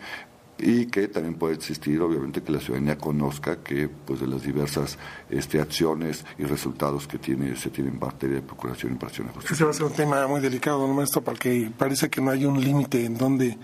y 0.60 0.88
que 0.88 1.08
también 1.08 1.36
puede 1.36 1.56
existir, 1.56 2.02
obviamente, 2.02 2.42
que 2.42 2.52
la 2.52 2.60
ciudadanía 2.60 2.98
conozca 2.98 3.58
que, 3.58 3.88
pues, 3.88 4.20
de 4.20 4.28
las 4.28 4.42
diversas 4.42 4.98
este, 5.30 5.62
acciones 5.62 6.26
y 6.38 6.44
resultados 6.44 7.08
que 7.08 7.20
tiene 7.20 7.56
se 7.56 7.70
tienen 7.70 7.94
en 7.94 8.00
materia 8.00 8.38
de 8.38 8.42
procuración 8.42 8.92
y 8.92 8.94
impartición 8.94 9.28
de 9.28 9.34
justicia. 9.34 9.56
Ese 9.56 9.64
va 9.64 9.72
a 9.72 9.74
ser 9.74 9.84
un 9.84 9.94
tema 9.94 10.28
muy 10.28 10.42
delicado, 10.42 10.88
¿no, 10.88 10.94
maestro? 10.94 11.24
Porque 11.24 11.72
parece 11.78 12.10
que 12.10 12.22
no 12.22 12.32
hay 12.32 12.46
un 12.46 12.64
límite 12.64 13.06
en 13.06 13.18
donde 13.18 13.58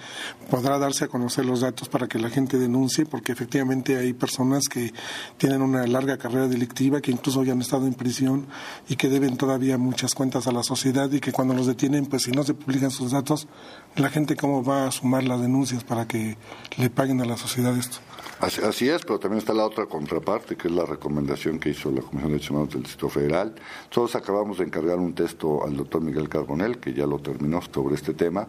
podrá 0.50 0.78
darse 0.78 1.06
a 1.06 1.08
conocer 1.08 1.46
los 1.46 1.62
datos 1.62 1.90
para 1.90 2.08
que 2.08 2.20
la 2.20 2.30
gente 2.30 2.58
denuncie, 2.58 3.06
porque 3.06 3.32
efectivamente 3.32 3.98
hay 3.98 4.14
personas 4.14 4.68
que 4.70 4.94
tienen 5.38 5.62
una 5.62 5.88
larga 5.88 6.18
carrera 6.18 6.48
delictiva, 6.48 7.02
que 7.02 7.12
incluso 7.12 7.44
ya 7.44 7.54
han 7.54 7.62
estado 7.62 7.88
en 7.88 7.94
prisión 7.94 8.46
y 8.88 8.96
que 8.96 9.10
deben 9.10 9.38
todavía 9.38 9.78
muchas 9.78 10.14
cuentas 10.14 10.48
a 10.48 10.52
la 10.52 10.64
sociedad 10.64 11.12
y 11.12 11.20
que 11.20 11.32
cuando 11.32 11.54
los 11.54 11.68
detienen, 11.68 12.06
pues 12.06 12.24
si 12.24 12.32
no 12.32 12.44
se 12.44 12.54
publican 12.54 12.92
sus 12.92 13.12
datos, 13.12 13.48
la 13.96 14.10
gente 14.10 14.36
cómo 14.36 14.64
va 14.64 14.88
a 14.88 14.92
sumar 14.92 15.24
las 15.24 15.42
denuncias 15.42 15.84
para 15.84 16.08
que 16.08 16.38
le 16.84 16.90
paguen 16.90 17.22
a 17.22 17.26
la 17.26 17.38
sociedad 17.38 17.78
esto. 17.78 18.00
Así, 18.40 18.90
es, 18.90 19.04
pero 19.04 19.20
también 19.20 19.40
está 19.40 19.54
la 19.54 19.66
otra 19.66 19.86
contraparte, 19.86 20.58
que 20.58 20.68
es 20.68 20.74
la 20.74 20.86
recomendación 20.86 21.60
que 21.60 21.70
hizo 21.70 21.92
la 21.92 22.02
Comisión 22.02 22.24
de 22.24 22.30
Derechos 22.30 22.50
Humanos 22.50 22.70
del 22.74 22.84
Distrito 22.84 23.10
Federal. 23.10 23.56
Todos 23.90 24.16
acabamos 24.16 24.58
de 24.58 24.66
encargar 24.66 24.98
un 24.98 25.14
texto 25.14 25.64
al 25.64 25.78
doctor 25.78 26.02
Miguel 26.02 26.28
Carbonel, 26.28 26.78
que 26.78 26.94
ya 26.94 27.06
lo 27.06 27.20
terminó 27.20 27.62
sobre 27.62 27.96
este 27.96 28.14
tema, 28.14 28.48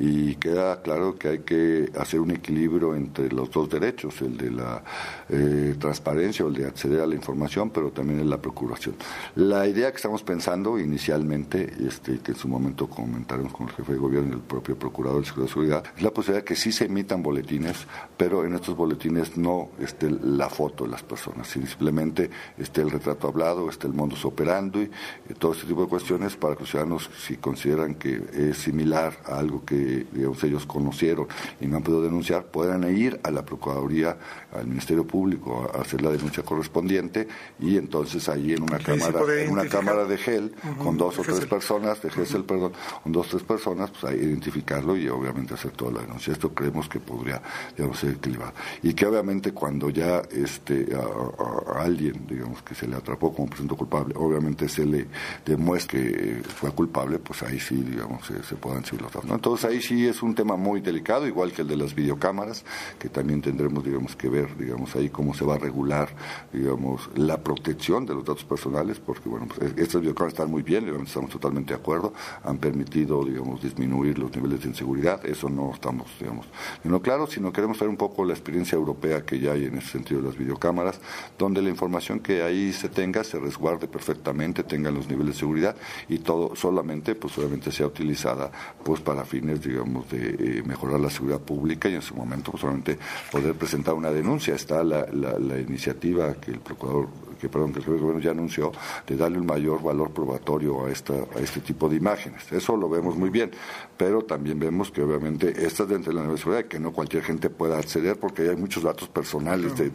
y 0.00 0.34
queda 0.36 0.82
claro 0.82 1.16
que 1.16 1.28
hay 1.28 1.38
que 1.40 1.90
hacer 1.98 2.20
un 2.20 2.32
equilibrio 2.32 2.94
entre 2.96 3.30
los 3.30 3.50
dos 3.50 3.68
derechos, 3.70 4.20
el 4.22 4.36
de 4.36 4.50
la 4.50 4.82
eh, 5.28 5.76
transparencia 5.78 6.44
o 6.44 6.48
el 6.48 6.54
de 6.54 6.66
acceder 6.66 7.00
a 7.00 7.06
la 7.06 7.14
información, 7.14 7.70
pero 7.70 7.90
también 7.90 8.18
el 8.18 8.24
de 8.24 8.30
la 8.30 8.42
procuración. 8.42 8.96
La 9.36 9.66
idea 9.68 9.90
que 9.90 9.96
estamos 9.96 10.22
pensando 10.22 10.78
inicialmente, 10.78 11.72
este, 11.86 12.18
que 12.18 12.32
en 12.32 12.38
su 12.38 12.48
momento 12.48 12.88
comentaremos 12.88 13.52
con 13.52 13.68
el 13.68 13.74
jefe 13.74 13.92
de 13.92 13.98
gobierno 13.98 14.30
y 14.30 14.32
el 14.32 14.40
propio 14.40 14.76
procurador 14.76 15.24
de 15.24 15.48
Seguridad, 15.48 15.84
es 15.96 16.02
la 16.02 16.10
posibilidad 16.10 16.42
de 16.42 16.44
que 16.44 16.56
sí 16.56 16.72
se 16.72 16.86
emitan 16.86 17.22
boletines, 17.22 17.86
pero 18.16 18.44
en 18.44 18.54
estos 18.54 18.76
boletines 18.76 19.25
no 19.36 19.70
esté 19.80 20.10
la 20.10 20.48
foto 20.48 20.84
de 20.84 20.90
las 20.90 21.02
personas, 21.02 21.48
simplemente 21.48 22.30
esté 22.58 22.82
el 22.82 22.90
retrato 22.90 23.28
hablado, 23.28 23.68
esté 23.68 23.86
el 23.86 23.94
modus 23.94 24.24
operandi, 24.24 24.80
y 25.28 25.32
eh, 25.32 25.36
todo 25.38 25.52
este 25.52 25.66
tipo 25.66 25.82
de 25.82 25.88
cuestiones 25.88 26.36
para 26.36 26.54
que 26.54 26.60
los 26.60 26.70
ciudadanos, 26.70 27.10
si 27.18 27.36
consideran 27.36 27.94
que 27.94 28.22
es 28.32 28.58
similar 28.58 29.14
a 29.26 29.38
algo 29.38 29.64
que 29.64 30.06
ellos 30.12 30.66
conocieron 30.66 31.26
y 31.60 31.66
no 31.66 31.78
han 31.78 31.82
podido 31.82 32.02
denunciar, 32.02 32.46
puedan 32.46 32.84
ir 32.96 33.20
a 33.22 33.30
la 33.30 33.44
Procuraduría, 33.44 34.16
al 34.52 34.66
Ministerio 34.66 35.06
Público 35.06 35.70
a 35.74 35.80
hacer 35.80 36.02
la 36.02 36.10
denuncia 36.10 36.42
correspondiente 36.42 37.28
y 37.60 37.76
entonces 37.76 38.28
ahí 38.28 38.52
en 38.52 38.62
una 38.62 38.78
cámara, 38.78 39.20
en 39.38 39.50
una 39.50 39.68
cámara 39.68 40.04
de 40.04 40.18
gel 40.18 40.54
con 40.82 40.96
dos 40.96 41.18
o 41.18 41.22
tres 41.22 41.46
personas, 41.46 42.00
de 42.02 42.10
GESEL, 42.10 42.44
perdón, 42.44 42.72
con 43.02 43.12
dos 43.12 43.28
o 43.28 43.30
tres 43.30 43.42
personas, 43.42 43.90
pues 43.90 44.04
ahí 44.04 44.18
identificarlo 44.18 44.96
y 44.96 45.08
obviamente 45.08 45.54
hacer 45.54 45.72
toda 45.72 45.92
la 45.92 46.00
denuncia. 46.02 46.32
Esto 46.32 46.52
creemos 46.52 46.88
que 46.88 47.00
podría, 47.00 47.40
digamos, 47.76 47.98
ser 47.98 48.10
equilibrado. 48.12 48.52
Y 48.82 48.94
que 48.94 49.06
obviamente 49.16 49.52
cuando 49.52 49.88
ya 49.88 50.22
este 50.30 50.88
a, 50.94 51.82
alguien 51.82 52.26
digamos 52.28 52.62
que 52.62 52.74
se 52.74 52.86
le 52.86 52.96
atrapó 52.96 53.32
como 53.32 53.48
presunto 53.48 53.74
culpable 53.74 54.14
obviamente 54.16 54.68
se 54.68 54.84
le 54.84 55.06
demuestre 55.44 55.86
que 55.86 56.42
fue 56.48 56.70
culpable 56.72 57.18
pues 57.18 57.42
ahí 57.42 57.58
sí 57.58 57.76
digamos 57.76 58.26
se, 58.26 58.56
puedan 58.56 58.84
seguir 58.84 59.02
los 59.02 59.12
datos 59.12 59.30
entonces 59.30 59.70
ahí 59.70 59.80
sí 59.80 60.06
es 60.06 60.22
un 60.22 60.34
tema 60.34 60.56
muy 60.56 60.80
delicado 60.80 61.26
igual 61.26 61.52
que 61.52 61.62
el 61.62 61.68
de 61.68 61.76
las 61.76 61.94
videocámaras 61.94 62.64
que 62.98 63.08
también 63.08 63.40
tendremos 63.40 63.84
digamos 63.84 64.14
que 64.16 64.28
ver 64.28 64.54
digamos 64.58 64.94
ahí 64.96 65.08
cómo 65.08 65.32
se 65.32 65.44
va 65.44 65.54
a 65.54 65.58
regular 65.58 66.10
digamos 66.52 67.08
la 67.14 67.38
protección 67.42 68.04
de 68.04 68.14
los 68.14 68.24
datos 68.24 68.44
personales 68.44 68.98
porque 68.98 69.28
bueno 69.28 69.46
pues, 69.46 69.72
estas 69.78 70.02
videocámaras 70.02 70.34
están 70.34 70.50
muy 70.50 70.62
bien 70.62 70.86
estamos 71.02 71.30
totalmente 71.30 71.72
de 71.72 71.80
acuerdo 71.80 72.12
han 72.44 72.58
permitido 72.58 73.24
digamos 73.24 73.62
disminuir 73.62 74.18
los 74.18 74.34
niveles 74.34 74.60
de 74.60 74.68
inseguridad 74.68 75.24
eso 75.24 75.48
no 75.48 75.72
estamos 75.72 76.06
digamos 76.20 76.46
no 76.84 77.00
claro 77.00 77.26
sino 77.26 77.52
queremos 77.52 77.78
ver 77.78 77.88
un 77.88 77.96
poco 77.96 78.24
la 78.24 78.34
experiencia 78.34 78.76
europea 78.76 79.05
que 79.24 79.38
ya 79.38 79.52
hay 79.52 79.64
en 79.64 79.78
ese 79.78 79.90
sentido 79.90 80.20
las 80.20 80.36
videocámaras, 80.36 81.00
donde 81.38 81.62
la 81.62 81.70
información 81.70 82.20
que 82.20 82.42
ahí 82.42 82.72
se 82.72 82.88
tenga 82.88 83.24
se 83.24 83.38
resguarde 83.38 83.88
perfectamente, 83.88 84.64
tenga 84.64 84.90
los 84.90 85.08
niveles 85.08 85.34
de 85.34 85.40
seguridad 85.40 85.76
y 86.08 86.18
todo 86.18 86.54
solamente, 86.56 87.14
pues 87.14 87.36
obviamente 87.38 87.70
sea 87.72 87.86
utilizada 87.86 88.50
pues 88.84 89.00
para 89.00 89.24
fines, 89.24 89.62
digamos, 89.62 90.08
de 90.10 90.36
eh, 90.38 90.62
mejorar 90.64 91.00
la 91.00 91.10
seguridad 91.10 91.40
pública 91.40 91.88
y 91.88 91.94
en 91.94 92.02
su 92.02 92.14
momento 92.14 92.50
pues 92.50 92.60
solamente 92.60 92.98
poder 93.30 93.54
presentar 93.54 93.94
una 93.94 94.10
denuncia. 94.10 94.54
Está 94.54 94.82
la, 94.84 95.06
la 95.06 95.60
iniciativa 95.60 96.34
que 96.34 96.50
el 96.52 96.60
procurador 96.60 97.25
que 97.36 97.48
perdón 97.48 97.72
que 97.72 97.80
el 97.80 97.98
gobierno 97.98 98.20
ya 98.20 98.30
anunció 98.30 98.72
de 99.06 99.16
darle 99.16 99.38
un 99.38 99.46
mayor 99.46 99.82
valor 99.82 100.10
probatorio 100.10 100.86
a 100.86 100.90
esta 100.90 101.14
a 101.14 101.40
este 101.40 101.60
tipo 101.60 101.88
de 101.88 101.96
imágenes. 101.96 102.50
Eso 102.52 102.76
lo 102.76 102.88
vemos 102.88 103.16
muy 103.16 103.30
bien 103.30 103.50
pero 103.96 104.22
también 104.22 104.58
vemos 104.58 104.90
que 104.90 105.02
obviamente 105.02 105.64
estas 105.64 105.88
dentro 105.88 106.12
de 106.12 106.16
la 106.16 106.22
universidad 106.22 106.64
que 106.64 106.78
no 106.78 106.92
cualquier 106.92 107.22
gente 107.22 107.50
pueda 107.50 107.78
acceder 107.78 108.18
porque 108.18 108.48
hay 108.48 108.56
muchos 108.56 108.82
datos 108.82 109.08
personales 109.08 109.76
de, 109.76 109.90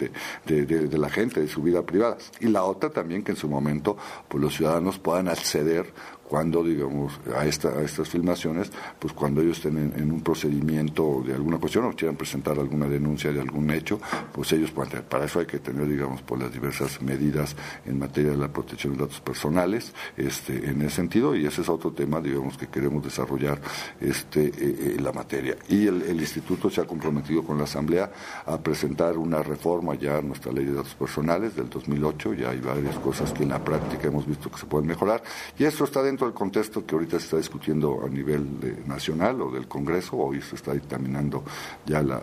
de, 0.46 0.66
de, 0.66 0.98
la 0.98 1.10
gente 1.10 1.42
de 1.42 1.48
su 1.48 1.62
vida 1.62 1.84
privada. 1.84 2.18
Y 2.40 2.48
la 2.48 2.64
otra 2.64 2.90
también 2.90 3.24
que 3.24 3.32
en 3.32 3.38
su 3.38 3.48
momento 3.48 3.98
pues 4.28 4.42
los 4.42 4.56
ciudadanos 4.56 5.00
puedan 5.00 5.28
acceder 5.28 5.94
cuando, 6.32 6.64
digamos, 6.64 7.20
a, 7.36 7.46
esta, 7.46 7.68
a 7.68 7.82
estas 7.82 8.08
filmaciones, 8.08 8.72
pues 8.98 9.12
cuando 9.12 9.42
ellos 9.42 9.58
estén 9.58 9.78
en, 9.78 10.12
un 10.14 10.22
procedimiento 10.22 11.22
de 11.28 11.34
alguna 11.34 11.58
cuestión 11.58 11.84
o 11.84 11.92
quieran 11.92 12.16
presentar 12.16 12.58
alguna 12.58 12.88
denuncia 12.88 13.34
de 13.34 13.42
algún 13.42 13.70
hecho, 13.70 14.00
pues 14.32 14.54
ellos 14.54 14.72
pueden 14.72 15.04
Para 15.04 15.26
eso 15.26 15.42
hay 15.42 15.46
que 15.46 15.60
tener, 15.60 15.86
digamos, 15.90 16.22
por 16.22 16.40
las 16.40 16.54
diversas 16.54 17.02
medidas 17.02 17.58
en 17.86 18.00
materia 18.00 18.32
de 18.32 18.38
la 18.38 18.48
protección 18.48 18.94
de 18.94 19.00
datos 19.00 19.20
personales, 19.20 19.94
este, 20.16 20.70
en 20.70 20.82
ese 20.84 20.96
sentido, 20.96 21.36
y 21.36 21.46
ese 21.46 21.64
es 21.64 21.68
otro 21.68 21.92
tema, 21.92 22.22
digamos, 22.22 22.58
que 22.58 22.68
queremos 22.68 23.04
desarrollar 23.04 23.60
este, 24.00 24.46
eh, 24.46 24.54
eh, 24.58 24.98
la 25.02 25.12
materia. 25.12 25.58
Y 25.68 25.88
el, 25.88 26.02
el, 26.04 26.22
Instituto 26.22 26.70
se 26.70 26.80
ha 26.80 26.86
comprometido 26.86 27.44
con 27.44 27.58
la 27.58 27.66
Asamblea 27.66 28.10
a 28.46 28.58
presentar 28.58 29.18
una 29.18 29.44
reforma 29.44 29.96
ya 29.96 30.20
a 30.20 30.22
nuestra 30.22 30.54
ley 30.54 30.64
de 30.64 30.76
datos 30.76 30.96
personales 30.96 31.58
del 31.58 31.70
2008, 31.70 32.36
ya 32.36 32.52
hay 32.52 32.62
varias 32.62 32.98
cosas 33.00 33.34
que 33.34 33.44
en 33.44 33.50
la 33.50 33.62
práctica 33.62 34.08
hemos 34.08 34.26
visto 34.26 34.50
que 34.50 34.60
se 34.60 34.66
pueden 34.66 34.88
mejorar, 34.88 35.22
y 35.60 35.66
eso 35.66 35.84
está 35.84 36.02
dentro 36.02 36.21
el 36.28 36.34
contexto 36.34 36.86
que 36.86 36.96
ahorita 36.96 37.20
se 37.20 37.26
está 37.26 37.38
discutiendo 37.38 38.04
a 38.06 38.10
nivel 38.10 38.86
nacional 38.86 39.42
o 39.42 39.52
del 39.52 39.68
Congreso, 39.68 40.18
hoy 40.18 40.42
se 40.42 40.56
está 40.56 40.74
dictaminando 40.74 41.44
ya 41.86 42.02
la, 42.02 42.22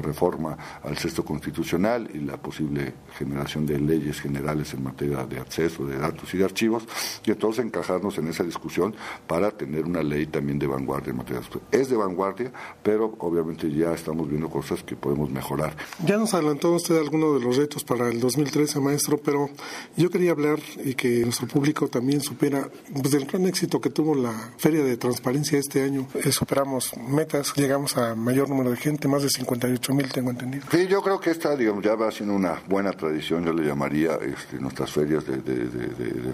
reforma 0.00 0.56
al 0.82 0.96
sexto 0.98 1.24
constitucional 1.24 2.08
y 2.12 2.18
la 2.18 2.36
posible 2.36 2.94
generación 3.18 3.66
de 3.66 3.78
leyes 3.78 4.20
generales 4.20 4.72
en 4.74 4.84
materia 4.84 5.24
de 5.24 5.40
acceso 5.40 5.86
de 5.86 5.98
datos 5.98 6.32
y 6.34 6.38
de 6.38 6.44
archivos, 6.44 6.84
y 7.24 7.30
entonces 7.30 7.64
encajarnos 7.64 8.18
en 8.18 8.28
esa 8.28 8.44
discusión 8.44 8.94
para 9.26 9.50
tener 9.50 9.84
una 9.84 10.02
ley 10.02 10.26
también 10.26 10.58
de 10.58 10.66
vanguardia 10.66 11.10
en 11.10 11.16
materia 11.16 11.40
de 11.40 11.78
Es 11.78 11.88
de 11.88 11.96
vanguardia, 11.96 12.52
pero 12.82 13.14
obviamente 13.18 13.70
ya 13.70 13.92
estamos 13.92 14.28
viendo 14.28 14.48
cosas 14.48 14.82
que 14.82 14.96
podemos 14.96 15.30
mejorar. 15.30 15.76
Ya 16.04 16.16
nos 16.16 16.34
adelantó 16.34 16.72
usted 16.72 16.96
algunos 16.98 17.38
de 17.38 17.46
los 17.46 17.56
retos 17.56 17.84
para 17.84 18.08
el 18.08 18.20
2013, 18.20 18.80
maestro, 18.80 19.18
pero 19.18 19.48
yo 19.96 20.10
quería 20.10 20.32
hablar 20.32 20.58
y 20.84 20.94
que 20.94 21.20
nuestro 21.24 21.46
público 21.46 21.88
también 21.88 22.20
supera 22.20 22.68
pues, 22.92 23.10
del 23.10 23.25
gran 23.26 23.46
éxito 23.46 23.80
que 23.80 23.90
tuvo 23.90 24.14
la 24.14 24.32
Feria 24.56 24.82
de 24.82 24.96
Transparencia 24.96 25.58
este 25.58 25.82
año. 25.82 26.06
Eh, 26.14 26.32
superamos 26.32 26.92
metas, 26.96 27.52
llegamos 27.56 27.96
a 27.96 28.14
mayor 28.14 28.48
número 28.48 28.70
de 28.70 28.76
gente, 28.76 29.08
más 29.08 29.22
de 29.22 29.28
58 29.28 29.94
mil, 29.94 30.10
tengo 30.12 30.30
entendido. 30.30 30.64
Sí, 30.70 30.86
yo 30.86 31.02
creo 31.02 31.20
que 31.20 31.30
esta, 31.30 31.56
digamos, 31.56 31.84
ya 31.84 31.94
va 31.94 32.10
siendo 32.10 32.34
una 32.34 32.62
buena 32.68 32.92
tradición, 32.92 33.44
yo 33.44 33.52
le 33.52 33.66
llamaría 33.66 34.18
este, 34.22 34.58
nuestras 34.58 34.92
ferias 34.92 35.24
de, 35.26 35.36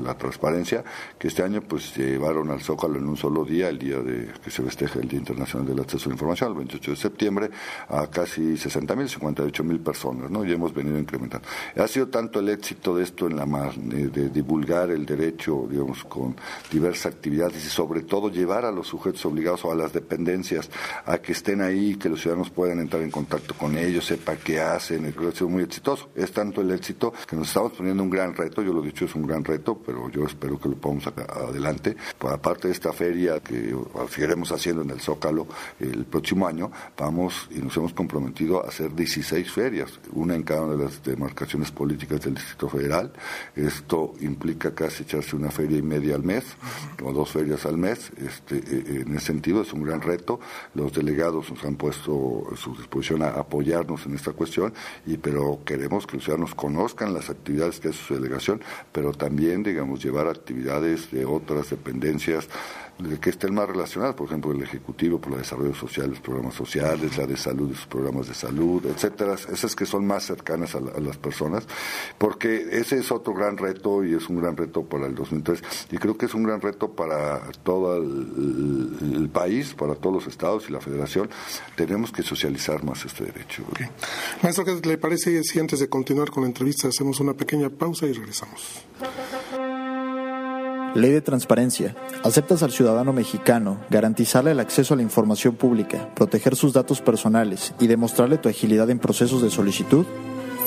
la 0.00 0.16
transparencia, 0.16 0.84
que 1.18 1.28
este 1.28 1.42
año 1.42 1.62
pues 1.62 1.96
llevaron 1.96 2.50
al 2.50 2.60
Zócalo 2.60 2.98
en 2.98 3.08
un 3.08 3.16
solo 3.16 3.44
día, 3.44 3.68
el 3.68 3.78
día 3.78 3.98
de 3.98 4.32
que 4.42 4.50
se 4.50 4.62
festeja 4.62 4.98
el 5.00 5.08
Día 5.08 5.18
Internacional 5.18 5.66
del 5.66 5.80
Acceso 5.80 6.06
a 6.06 6.08
la 6.08 6.14
Información, 6.14 6.50
el 6.50 6.56
28 6.58 6.90
de 6.90 6.96
septiembre, 6.96 7.50
a 7.88 8.06
casi 8.08 8.56
60 8.56 8.96
mil, 8.96 9.08
58 9.08 9.64
mil 9.64 9.80
personas, 9.80 10.30
¿no? 10.30 10.44
Y 10.44 10.52
hemos 10.52 10.74
venido 10.74 10.98
incrementando. 10.98 11.46
Ha 11.76 11.86
sido 11.88 12.08
tanto 12.08 12.40
el 12.40 12.48
éxito 12.48 12.96
de 12.96 13.04
esto 13.04 13.26
en 13.26 13.36
la 13.36 13.46
de, 13.76 14.08
de 14.08 14.28
divulgar 14.30 14.90
el 14.90 15.06
derecho, 15.06 15.66
digamos, 15.70 16.04
con 16.04 16.34
diversas 16.72 17.12
actividades 17.12 17.64
y 17.64 17.68
sobre 17.68 18.02
todo 18.02 18.30
llevar 18.30 18.64
a 18.64 18.72
los 18.72 18.88
sujetos 18.88 19.24
obligados 19.26 19.64
o 19.64 19.72
a 19.72 19.74
las 19.74 19.92
dependencias 19.92 20.70
a 21.04 21.18
que 21.18 21.32
estén 21.32 21.60
ahí, 21.60 21.96
que 21.96 22.08
los 22.08 22.20
ciudadanos 22.20 22.50
puedan 22.50 22.80
entrar 22.80 23.02
en 23.02 23.10
contacto 23.10 23.54
con 23.54 23.76
ellos, 23.76 24.06
sepa 24.06 24.36
qué 24.36 24.60
hacen, 24.60 25.10
creo 25.12 25.28
ha 25.28 25.32
sido 25.32 25.48
muy 25.48 25.62
exitoso. 25.62 26.10
Es 26.14 26.32
tanto 26.32 26.60
el 26.60 26.70
éxito 26.70 27.12
que 27.26 27.36
nos 27.36 27.48
estamos 27.48 27.72
poniendo 27.72 28.02
un 28.02 28.10
gran 28.10 28.34
reto, 28.34 28.62
yo 28.62 28.72
lo 28.72 28.82
he 28.82 28.86
dicho, 28.86 29.04
es 29.04 29.14
un 29.14 29.26
gran 29.26 29.44
reto, 29.44 29.78
pero 29.84 30.10
yo 30.10 30.24
espero 30.24 30.58
que 30.58 30.68
lo 30.68 30.76
podamos 30.76 31.04
sacar 31.04 31.30
adelante. 31.30 31.96
Pues 32.18 32.32
aparte 32.32 32.68
de 32.68 32.74
esta 32.74 32.92
feria 32.92 33.40
que 33.40 33.74
seguiremos 34.10 34.50
haciendo 34.52 34.82
en 34.82 34.90
el 34.90 35.00
Zócalo 35.00 35.46
el 35.80 36.04
próximo 36.04 36.46
año, 36.46 36.70
vamos 36.96 37.48
y 37.50 37.58
nos 37.58 37.76
hemos 37.76 37.92
comprometido 37.92 38.64
a 38.64 38.68
hacer 38.68 38.94
16 38.94 39.50
ferias, 39.50 40.00
una 40.12 40.34
en 40.34 40.42
cada 40.42 40.62
una 40.62 40.76
de 40.76 40.84
las 40.84 41.02
demarcaciones 41.02 41.70
políticas 41.70 42.20
del 42.20 42.34
Distrito 42.34 42.68
Federal. 42.68 43.12
Esto 43.54 44.14
implica 44.20 44.74
casi 44.74 45.02
echarse 45.02 45.36
una 45.36 45.50
feria 45.50 45.78
y 45.78 45.82
media 45.82 46.14
al 46.14 46.22
mes, 46.22 46.44
o 47.02 47.12
dos 47.12 47.30
ferias 47.30 47.66
al 47.66 47.76
mes. 47.76 48.12
Este, 48.16 48.56
eh, 48.56 48.62
eh, 48.70 49.04
en 49.06 49.16
ese 49.16 49.26
sentido 49.26 49.62
es 49.62 49.72
un 49.72 49.82
gran 49.82 50.00
reto. 50.00 50.40
Los 50.74 50.92
delegados 50.92 51.50
nos 51.50 51.64
han 51.64 51.76
puesto 51.76 52.44
a 52.52 52.56
su 52.56 52.74
disposición 52.76 53.22
a 53.22 53.28
apoyarnos 53.28 54.06
en 54.06 54.14
esta 54.14 54.32
cuestión, 54.32 54.72
y, 55.06 55.16
pero 55.16 55.60
queremos 55.64 56.06
que 56.06 56.16
los 56.16 56.24
ciudadanos 56.24 56.54
conozcan 56.54 57.14
las 57.14 57.30
actividades 57.30 57.80
que 57.80 57.88
hace 57.88 57.98
su 57.98 58.14
delegación, 58.14 58.60
pero 58.92 59.12
también, 59.12 59.62
digamos, 59.62 60.02
llevar 60.02 60.28
actividades 60.28 61.10
de 61.10 61.24
otras 61.24 61.70
dependencias 61.70 62.48
que 63.20 63.30
estén 63.30 63.54
más 63.54 63.68
relacionadas, 63.68 64.14
por 64.14 64.26
ejemplo, 64.26 64.52
el 64.52 64.62
Ejecutivo 64.62 65.20
por 65.20 65.32
el 65.32 65.40
desarrollo 65.40 65.74
social, 65.74 66.10
los 66.10 66.20
programas 66.20 66.54
sociales, 66.54 67.16
la 67.16 67.26
de 67.26 67.36
salud, 67.36 67.70
los 67.70 67.86
programas 67.86 68.28
de 68.28 68.34
salud, 68.34 68.84
etcétera, 68.86 69.34
esas 69.34 69.74
que 69.74 69.86
son 69.86 70.06
más 70.06 70.24
cercanas 70.24 70.74
a, 70.74 70.80
las 70.80 71.16
personas, 71.16 71.66
porque 72.18 72.68
ese 72.72 72.98
es 72.98 73.10
otro 73.10 73.34
gran 73.34 73.56
reto 73.56 74.04
y 74.04 74.14
es 74.14 74.28
un 74.28 74.40
gran 74.40 74.56
reto 74.56 74.84
para 74.84 75.06
el 75.06 75.14
2003 75.14 75.62
y 75.90 75.98
creo 75.98 76.16
que 76.16 76.26
es 76.26 76.34
un 76.34 76.44
gran 76.44 76.60
reto 76.60 76.92
para 76.92 77.40
todo 77.62 77.96
el, 77.96 79.28
país, 79.32 79.74
para 79.74 79.94
todos 79.94 80.16
los 80.16 80.26
estados 80.26 80.68
y 80.68 80.72
la 80.72 80.80
federación. 80.80 81.30
Tenemos 81.76 82.12
que 82.12 82.22
socializar 82.22 82.84
más 82.84 83.04
este 83.04 83.24
derecho. 83.24 83.64
Maestro, 84.42 84.64
¿qué 84.64 84.80
le 84.86 84.98
parece 84.98 85.42
si 85.42 85.58
antes 85.58 85.80
de 85.80 85.88
continuar 85.88 86.30
con 86.30 86.42
la 86.42 86.48
entrevista 86.48 86.88
hacemos 86.88 87.20
una 87.20 87.34
pequeña 87.34 87.70
pausa 87.70 88.06
y 88.06 88.12
regresamos? 88.12 88.82
Ley 90.94 91.10
de 91.10 91.22
transparencia. 91.22 91.96
¿Aceptas 92.22 92.62
al 92.62 92.70
ciudadano 92.70 93.14
mexicano 93.14 93.78
garantizarle 93.88 94.50
el 94.50 94.60
acceso 94.60 94.92
a 94.92 94.98
la 94.98 95.02
información 95.02 95.54
pública, 95.54 96.10
proteger 96.14 96.54
sus 96.54 96.74
datos 96.74 97.00
personales 97.00 97.74
y 97.80 97.86
demostrarle 97.86 98.36
tu 98.36 98.50
agilidad 98.50 98.90
en 98.90 98.98
procesos 98.98 99.40
de 99.40 99.50
solicitud? 99.50 100.04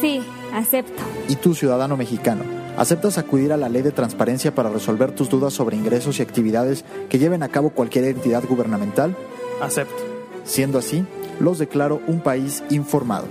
Sí, 0.02 0.24
acepto. 0.52 1.04
¿Y 1.30 1.36
tú, 1.36 1.54
ciudadano 1.54 1.96
mexicano? 1.96 2.44
¿Aceptas 2.76 3.20
acudir 3.20 3.54
a 3.54 3.58
la 3.58 3.70
ley 3.70 3.84
de 3.84 3.92
transparencia 3.92 4.56
para 4.56 4.70
resolver 4.70 5.14
tus 5.14 5.30
dudas 5.30 5.54
sobre 5.54 5.78
ingresos 5.78 6.20
y 6.20 6.24
actividades 6.24 6.86
que 7.08 7.20
lleven 7.20 7.44
a 7.44 7.50
cabo 7.50 7.70
cualquier 7.70 8.06
entidad 8.06 8.44
gubernamental? 8.50 9.16
Acepto. 9.62 10.04
Siendo 10.44 10.80
así, 10.80 11.06
los 11.40 11.60
declaro 11.60 12.02
un 12.08 12.20
país 12.20 12.64
informado. 12.72 13.28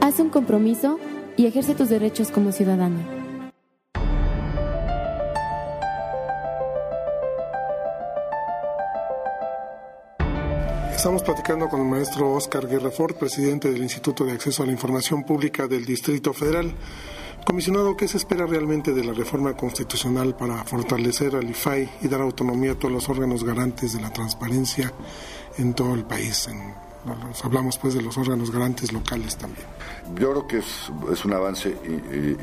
Haz 0.00 0.20
un 0.20 0.30
compromiso 0.30 1.00
y 1.36 1.46
ejerce 1.46 1.74
tus 1.74 1.88
derechos 1.88 2.30
como 2.30 2.52
ciudadano. 2.52 3.15
Estamos 11.06 11.22
platicando 11.22 11.68
con 11.68 11.82
el 11.82 11.86
maestro 11.86 12.32
Oscar 12.32 12.66
Guerrefort, 12.66 13.16
presidente 13.16 13.70
del 13.70 13.80
Instituto 13.80 14.24
de 14.24 14.32
Acceso 14.32 14.64
a 14.64 14.66
la 14.66 14.72
Información 14.72 15.22
Pública 15.22 15.68
del 15.68 15.84
Distrito 15.84 16.32
Federal. 16.32 16.74
Comisionado, 17.44 17.96
¿qué 17.96 18.08
se 18.08 18.16
espera 18.16 18.44
realmente 18.44 18.92
de 18.92 19.04
la 19.04 19.12
reforma 19.12 19.56
constitucional 19.56 20.34
para 20.34 20.64
fortalecer 20.64 21.36
al 21.36 21.48
IFAI 21.48 21.88
y 22.02 22.08
dar 22.08 22.22
autonomía 22.22 22.72
a 22.72 22.74
todos 22.74 22.92
los 22.92 23.08
órganos 23.08 23.44
garantes 23.44 23.92
de 23.92 24.00
la 24.00 24.12
transparencia 24.12 24.92
en 25.58 25.74
todo 25.74 25.94
el 25.94 26.04
país, 26.04 26.48
hablamos 27.44 27.78
pues 27.78 27.94
de 27.94 28.02
los 28.02 28.16
órganos 28.18 28.50
garantes 28.50 28.92
locales 28.92 29.36
también. 29.36 29.66
Yo 30.14 30.30
creo 30.30 30.46
que 30.46 30.58
es, 30.58 31.24
un 31.24 31.32
avance 31.32 31.76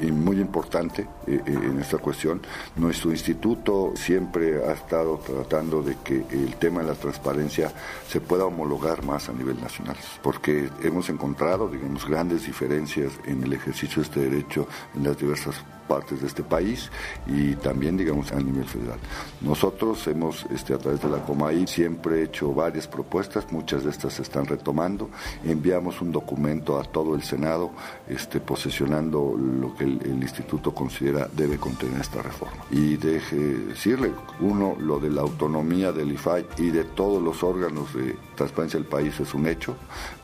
y, 0.01 0.11
muy 0.11 0.39
importante 0.39 1.07
eh, 1.27 1.41
eh, 1.45 1.59
en 1.63 1.79
esta 1.79 1.97
cuestión. 1.97 2.41
Nuestro 2.75 3.11
instituto 3.11 3.93
siempre 3.95 4.63
ha 4.65 4.73
estado 4.73 5.17
tratando 5.17 5.81
de 5.81 5.97
que 6.03 6.25
el 6.29 6.55
tema 6.55 6.81
de 6.81 6.87
la 6.87 6.95
transparencia 6.95 7.71
se 8.07 8.21
pueda 8.21 8.45
homologar 8.45 9.03
más 9.03 9.29
a 9.29 9.33
nivel 9.33 9.59
nacional, 9.61 9.95
porque 10.21 10.69
hemos 10.83 11.09
encontrado, 11.09 11.69
digamos, 11.69 12.07
grandes 12.07 12.45
diferencias 12.45 13.13
en 13.25 13.43
el 13.43 13.53
ejercicio 13.53 14.01
de 14.01 14.07
este 14.07 14.19
derecho 14.19 14.67
en 14.95 15.03
las 15.03 15.17
diversas 15.17 15.55
partes 15.83 16.21
de 16.21 16.27
este 16.27 16.43
país 16.43 16.89
y 17.27 17.55
también, 17.55 17.97
digamos, 17.97 18.31
a 18.31 18.39
nivel 18.39 18.65
federal. 18.65 18.99
Nosotros 19.41 20.07
hemos, 20.07 20.45
este, 20.51 20.73
a 20.73 20.77
través 20.77 21.01
de 21.01 21.09
la 21.09 21.17
COMAI, 21.17 21.67
siempre 21.67 22.23
hecho 22.23 22.53
varias 22.53 22.87
propuestas, 22.87 23.51
muchas 23.51 23.83
de 23.83 23.89
estas 23.89 24.13
se 24.13 24.21
están 24.21 24.45
retomando. 24.45 25.09
Enviamos 25.43 26.01
un 26.01 26.11
documento 26.11 26.79
a 26.79 26.83
todo 26.83 27.15
el 27.15 27.23
Senado, 27.23 27.71
este, 28.07 28.39
posesionando 28.39 29.35
lo 29.37 29.75
que 29.75 29.83
el, 29.85 30.23
Instituto 30.23 30.73
considera 30.73 31.27
debe 31.31 31.57
contener 31.57 31.99
esta 31.99 32.21
reforma. 32.21 32.63
Y 32.71 32.95
deje 32.95 33.35
decirle, 33.35 34.11
uno, 34.39 34.75
lo 34.79 34.99
de 34.99 35.09
la 35.09 35.21
autonomía 35.21 35.91
del 35.91 36.13
IFAI 36.13 36.45
y 36.57 36.69
de 36.69 36.85
todos 36.85 37.21
los 37.21 37.43
órganos 37.43 37.93
de 37.93 38.15
transparencia 38.35 38.79
del 38.79 38.87
país 38.87 39.19
es 39.19 39.33
un 39.33 39.47
hecho. 39.47 39.75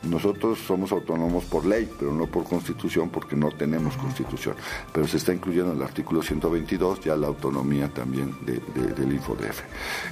Nosotros 0.02 0.58
somos 0.58 0.92
autónomos 0.92 1.44
por 1.44 1.64
ley, 1.64 1.88
pero 1.98 2.12
no 2.12 2.26
por 2.26 2.44
constitución, 2.44 3.10
porque 3.10 3.36
no 3.36 3.50
tenemos 3.50 3.96
constitución. 3.96 4.56
Pero 4.92 5.06
se 5.06 5.16
está 5.16 5.32
incluyendo 5.32 5.72
en 5.72 5.78
el 5.78 5.82
artículo 5.82 6.22
122 6.22 7.00
ya 7.00 7.16
la 7.16 7.28
autonomía 7.28 7.88
también 7.88 8.34
del 8.44 9.12
InfoDF. 9.12 9.62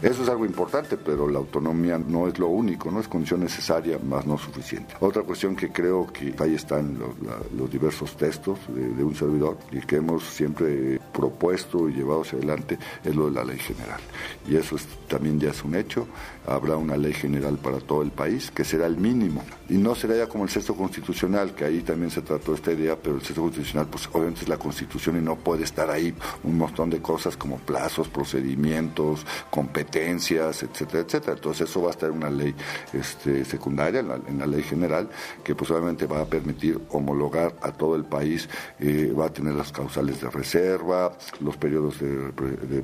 Eso 0.02 0.22
es 0.22 0.28
algo 0.28 0.44
importante, 0.44 0.96
pero 0.96 1.28
la 1.28 1.38
autonomía 1.38 1.98
no 1.98 2.28
es 2.28 2.38
lo 2.38 2.48
único, 2.48 2.90
no 2.90 3.00
es 3.00 3.08
condición 3.08 3.40
necesaria, 3.40 3.98
más 3.98 4.26
no 4.26 4.38
suficiente. 4.38 4.94
Otra 5.00 5.22
cuestión 5.22 5.56
que 5.56 5.70
creo 5.70 6.06
que 6.06 6.34
ahí 6.38 6.54
están 6.54 6.98
los, 6.98 7.70
diversos 7.70 8.16
textos 8.16 8.58
de, 8.68 9.04
un 9.04 9.14
servidor 9.14 9.58
y 9.70 9.80
que 9.80 9.96
hemos 9.96 10.24
siempre 10.24 10.98
propuesto 11.12 11.88
y 11.88 11.92
llevado 11.92 12.22
hacia 12.22 12.38
adelante 12.38 12.78
es 13.04 13.14
lo 13.14 13.26
de 13.26 13.32
la 13.32 13.44
ley 13.44 13.58
general. 13.58 14.00
Y 14.48 14.56
eso 14.56 14.76
también 15.06 15.38
ya 15.38 15.50
es 15.50 15.62
un 15.64 15.74
hecho. 15.74 16.06
Habrá 16.48 16.76
una 16.76 16.96
ley 16.96 17.12
general 17.12 17.58
para 17.58 17.78
todo 17.78 18.02
el 18.02 18.10
país 18.10 18.50
que 18.50 18.64
será 18.64 18.86
el 18.86 18.96
mínimo. 18.96 19.44
Y 19.68 19.74
no 19.74 19.94
será 19.94 20.16
ya 20.16 20.26
como 20.26 20.44
el 20.44 20.50
sexto 20.50 20.74
constitucional, 20.74 21.54
que 21.54 21.64
ahí 21.64 21.80
también 21.80 22.10
se 22.10 22.22
trató 22.22 22.54
esta 22.54 22.72
idea, 22.72 22.96
pero 22.96 23.16
el 23.16 23.22
sexto 23.22 23.42
constitucional, 23.42 23.86
pues 23.90 24.08
obviamente 24.12 24.42
es 24.42 24.48
la 24.48 24.56
constitución 24.56 25.18
y 25.18 25.20
no 25.20 25.36
puede 25.36 25.64
estar 25.64 25.90
ahí 25.90 26.14
un 26.44 26.56
montón 26.56 26.90
de 26.90 27.00
cosas 27.00 27.36
como 27.36 27.58
plazos, 27.58 28.08
procedimientos, 28.08 29.26
competencias, 29.50 30.62
etcétera, 30.62 31.00
etcétera. 31.00 31.34
Entonces 31.34 31.68
eso 31.68 31.82
va 31.82 31.88
a 31.88 31.90
estar 31.90 32.10
en 32.10 32.16
una 32.16 32.30
ley 32.30 32.54
este, 32.92 33.44
secundaria, 33.44 34.00
en 34.00 34.38
la, 34.38 34.46
ley 34.46 34.62
general, 34.62 35.08
que 35.44 35.54
pues 35.54 35.70
obviamente 35.70 36.06
va 36.06 36.22
a 36.22 36.24
permitir 36.24 36.80
homologar 36.90 37.54
a 37.60 37.72
todo 37.72 37.94
el 37.94 38.04
país, 38.04 38.48
eh, 38.78 39.12
va 39.18 39.26
a 39.26 39.32
tener 39.32 39.54
las 39.54 39.72
causales 39.72 40.20
de 40.20 40.30
reserva, 40.30 41.16
los 41.40 41.56
periodos 41.56 41.96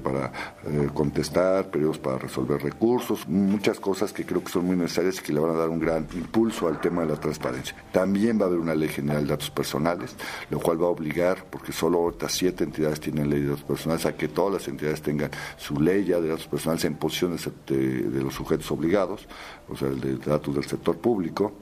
para 0.03 0.33
eh, 0.67 0.89
contestar, 0.93 1.71
periodos 1.71 1.99
para 1.99 2.19
resolver 2.19 2.63
recursos, 2.63 3.27
muchas 3.55 3.79
cosas 3.79 4.13
que 4.13 4.27
creo 4.27 4.43
que 4.43 4.51
son 4.51 4.67
muy 4.67 4.77
necesarias 4.77 5.21
y 5.21 5.23
que 5.23 5.33
le 5.33 5.39
van 5.39 5.53
a 5.53 5.59
dar 5.59 5.69
un 5.69 5.79
gran 5.79 6.09
impulso 6.13 6.67
al 6.67 6.81
tema 6.81 7.03
de 7.03 7.09
la 7.11 7.21
transparencia. 7.21 7.77
También 7.93 8.37
va 8.39 8.45
a 8.45 8.47
haber 8.49 8.59
una 8.59 8.75
ley 8.75 8.89
general 8.89 9.23
de 9.23 9.31
datos 9.31 9.51
personales, 9.51 10.17
lo 10.51 10.59
cual 10.59 10.83
va 10.83 10.87
a 10.87 10.91
obligar, 10.91 11.45
porque 11.51 11.73
solo 11.73 11.99
ahorita 11.99 12.29
siete 12.29 12.65
entidades 12.65 12.99
tienen 12.99 13.31
ley 13.31 13.43
de 13.43 13.51
datos 13.51 13.63
personales, 13.63 14.07
a 14.07 14.17
que 14.17 14.27
todas 14.27 14.55
las 14.55 14.67
entidades 14.67 15.03
tengan 15.03 15.31
su 15.57 15.81
ley 15.81 16.05
ya 16.05 16.21
de 16.21 16.29
datos 16.31 16.49
personales 16.49 16.85
en 16.85 16.97
posiciones 16.97 17.49
de, 17.67 17.77
de 17.77 18.23
los 18.23 18.35
sujetos 18.35 18.69
obligados, 18.73 19.29
o 19.69 19.77
sea, 19.77 19.89
de 19.89 20.17
datos 20.17 20.53
del 20.53 20.65
sector 20.65 20.97
público 20.97 21.53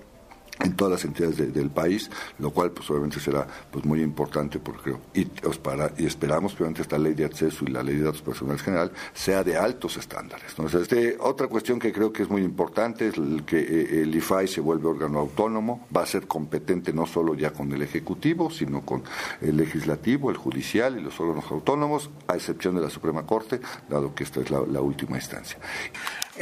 en 0.62 0.74
todas 0.74 0.92
las 0.92 1.04
entidades 1.04 1.52
del 1.52 1.70
país, 1.70 2.10
lo 2.38 2.50
cual 2.50 2.70
pues 2.70 2.88
obviamente 2.90 3.20
será 3.20 3.46
pues 3.70 3.84
muy 3.84 4.00
importante 4.02 4.58
porque 4.58 4.94
y, 5.14 5.24
para, 5.62 5.92
y 5.98 6.06
esperamos 6.06 6.54
que 6.54 6.62
esta 6.80 6.98
ley 6.98 7.14
de 7.14 7.24
acceso 7.24 7.64
y 7.66 7.70
la 7.70 7.82
ley 7.82 7.96
de 7.96 8.04
datos 8.04 8.22
personales 8.22 8.62
general 8.62 8.92
sea 9.12 9.44
de 9.44 9.56
altos 9.56 9.96
estándares. 9.96 10.50
Entonces, 10.50 10.82
este, 10.82 11.16
otra 11.20 11.48
cuestión 11.48 11.78
que 11.78 11.92
creo 11.92 12.12
que 12.12 12.22
es 12.22 12.30
muy 12.30 12.42
importante 12.42 13.08
es 13.08 13.18
el 13.18 13.44
que 13.44 13.58
eh, 13.58 14.02
el 14.02 14.14
IFAI 14.14 14.48
se 14.48 14.60
vuelve 14.60 14.88
órgano 14.88 15.18
autónomo, 15.18 15.86
va 15.94 16.02
a 16.02 16.06
ser 16.06 16.26
competente 16.26 16.92
no 16.92 17.06
solo 17.06 17.34
ya 17.34 17.52
con 17.52 17.72
el 17.72 17.82
Ejecutivo, 17.82 18.50
sino 18.50 18.82
con 18.82 19.02
el 19.40 19.56
Legislativo, 19.56 20.30
el 20.30 20.36
Judicial 20.36 20.98
y 20.98 21.02
los 21.02 21.18
órganos 21.20 21.50
autónomos, 21.50 22.10
a 22.28 22.36
excepción 22.36 22.74
de 22.74 22.80
la 22.80 22.90
Suprema 22.90 23.26
Corte, 23.26 23.60
dado 23.88 24.14
que 24.14 24.24
esta 24.24 24.40
es 24.40 24.50
la 24.50 24.80
última 24.80 25.16
instancia. 25.16 25.58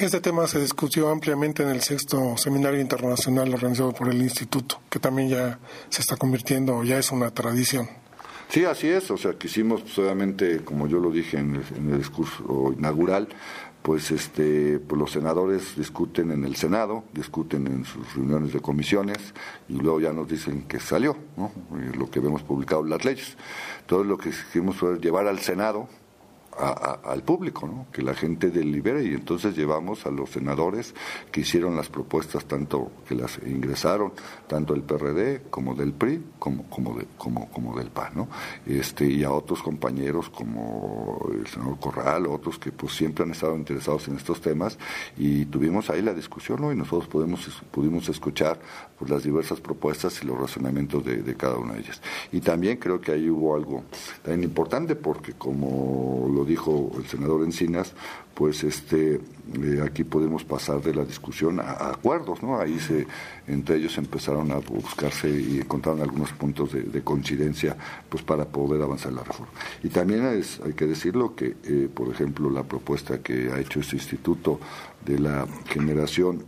Este 0.00 0.22
tema 0.22 0.46
se 0.46 0.58
discutió 0.58 1.10
ampliamente 1.10 1.62
en 1.62 1.68
el 1.68 1.82
sexto 1.82 2.34
seminario 2.38 2.80
internacional 2.80 3.52
organizado 3.52 3.92
por 3.92 4.08
el 4.08 4.22
Instituto, 4.22 4.80
que 4.88 4.98
también 4.98 5.28
ya 5.28 5.58
se 5.90 6.00
está 6.00 6.16
convirtiendo, 6.16 6.82
ya 6.84 6.98
es 6.98 7.12
una 7.12 7.30
tradición. 7.32 7.86
Sí, 8.48 8.64
así 8.64 8.88
es. 8.88 9.10
O 9.10 9.18
sea, 9.18 9.34
quisimos 9.34 9.82
solamente, 9.92 10.64
como 10.64 10.86
yo 10.88 11.00
lo 11.00 11.10
dije 11.10 11.36
en 11.36 11.56
el, 11.56 11.98
discurso 11.98 12.72
inaugural, 12.78 13.28
pues 13.82 14.10
este 14.10 14.78
pues 14.78 14.98
los 14.98 15.12
senadores 15.12 15.76
discuten 15.76 16.30
en 16.30 16.46
el 16.46 16.56
Senado, 16.56 17.04
discuten 17.12 17.66
en 17.66 17.84
sus 17.84 18.14
reuniones 18.14 18.54
de 18.54 18.60
comisiones 18.60 19.18
y 19.68 19.74
luego 19.74 20.00
ya 20.00 20.14
nos 20.14 20.26
dicen 20.26 20.62
que 20.62 20.80
salió, 20.80 21.14
¿no? 21.36 21.52
lo 21.94 22.10
que 22.10 22.20
vemos 22.20 22.42
publicado 22.42 22.84
en 22.84 22.88
las 22.88 23.04
leyes. 23.04 23.36
Todo 23.84 24.02
lo 24.02 24.16
que 24.16 24.30
quisimos 24.30 24.76
fue 24.76 24.98
llevar 24.98 25.26
al 25.26 25.40
Senado 25.40 25.90
al 26.58 27.22
público, 27.22 27.66
¿no? 27.66 27.86
que 27.92 28.02
la 28.02 28.14
gente 28.14 28.50
delibere 28.50 29.04
y 29.04 29.14
entonces 29.14 29.56
llevamos 29.56 30.04
a 30.06 30.10
los 30.10 30.30
senadores 30.30 30.94
que 31.30 31.42
hicieron 31.42 31.76
las 31.76 31.88
propuestas 31.88 32.44
tanto 32.44 32.90
que 33.08 33.14
las 33.14 33.38
ingresaron 33.46 34.12
tanto 34.46 34.74
del 34.74 34.82
PRD 34.82 35.42
como 35.48 35.74
del 35.74 35.92
PRI 35.92 36.22
como 36.38 36.64
como 36.68 36.98
como 37.16 37.48
como 37.50 37.78
del 37.78 37.90
PAN, 37.90 38.12
¿no? 38.14 38.28
Este 38.66 39.06
y 39.06 39.22
a 39.22 39.30
otros 39.30 39.62
compañeros 39.62 40.28
como 40.28 41.30
el 41.32 41.46
senador 41.46 41.78
Corral, 41.78 42.26
otros 42.26 42.58
que 42.58 42.72
pues 42.72 42.92
siempre 42.94 43.24
han 43.24 43.30
estado 43.30 43.56
interesados 43.56 44.08
en 44.08 44.16
estos 44.16 44.40
temas 44.40 44.78
y 45.16 45.46
tuvimos 45.46 45.88
ahí 45.88 46.02
la 46.02 46.14
discusión, 46.14 46.60
¿no? 46.60 46.72
Y 46.72 46.76
nosotros 46.76 47.08
podemos 47.08 47.48
pudimos 47.70 48.08
escuchar 48.08 48.58
pues, 48.98 49.10
las 49.10 49.22
diversas 49.22 49.60
propuestas 49.60 50.22
y 50.22 50.26
los 50.26 50.38
razonamientos 50.38 51.04
de, 51.04 51.22
de 51.22 51.34
cada 51.36 51.56
una 51.56 51.74
de 51.74 51.80
ellas. 51.80 52.02
Y 52.32 52.40
también 52.40 52.78
creo 52.78 53.00
que 53.00 53.12
ahí 53.12 53.30
hubo 53.30 53.54
algo 53.54 53.84
tan 54.22 54.42
importante 54.42 54.96
porque 54.96 55.34
como 55.34 56.28
lo 56.32 56.39
dijo 56.44 56.90
el 56.96 57.06
senador 57.06 57.44
Encinas, 57.44 57.92
pues 58.34 58.64
este 58.64 59.14
eh, 59.14 59.82
aquí 59.84 60.04
podemos 60.04 60.44
pasar 60.44 60.80
de 60.80 60.94
la 60.94 61.04
discusión 61.04 61.60
a, 61.60 61.90
acuerdos, 61.90 62.42
¿no? 62.42 62.60
Ahí 62.60 62.78
se 62.78 63.06
entre 63.46 63.76
ellos 63.76 63.98
empezaron 63.98 64.52
a 64.52 64.56
buscarse 64.56 65.28
y 65.28 65.58
encontraron 65.58 66.00
algunos 66.02 66.32
puntos 66.32 66.72
de, 66.72 67.02
coincidencia, 67.02 67.76
pues 68.08 68.22
para 68.22 68.44
poder 68.44 68.80
avanzar 68.80 69.12
la 69.12 69.24
reforma. 69.24 69.52
Y 69.82 69.88
también 69.88 70.24
es, 70.26 70.60
hay 70.64 70.72
que 70.72 70.86
decirlo 70.86 71.34
que, 71.34 71.56
eh, 71.64 71.88
por 71.92 72.08
ejemplo, 72.08 72.48
la 72.48 72.62
propuesta 72.62 73.20
que 73.20 73.50
ha 73.52 73.58
hecho 73.58 73.80
este 73.80 73.96
instituto 73.96 74.60
de 75.04 75.18
la 75.18 75.46
generación 75.66 76.44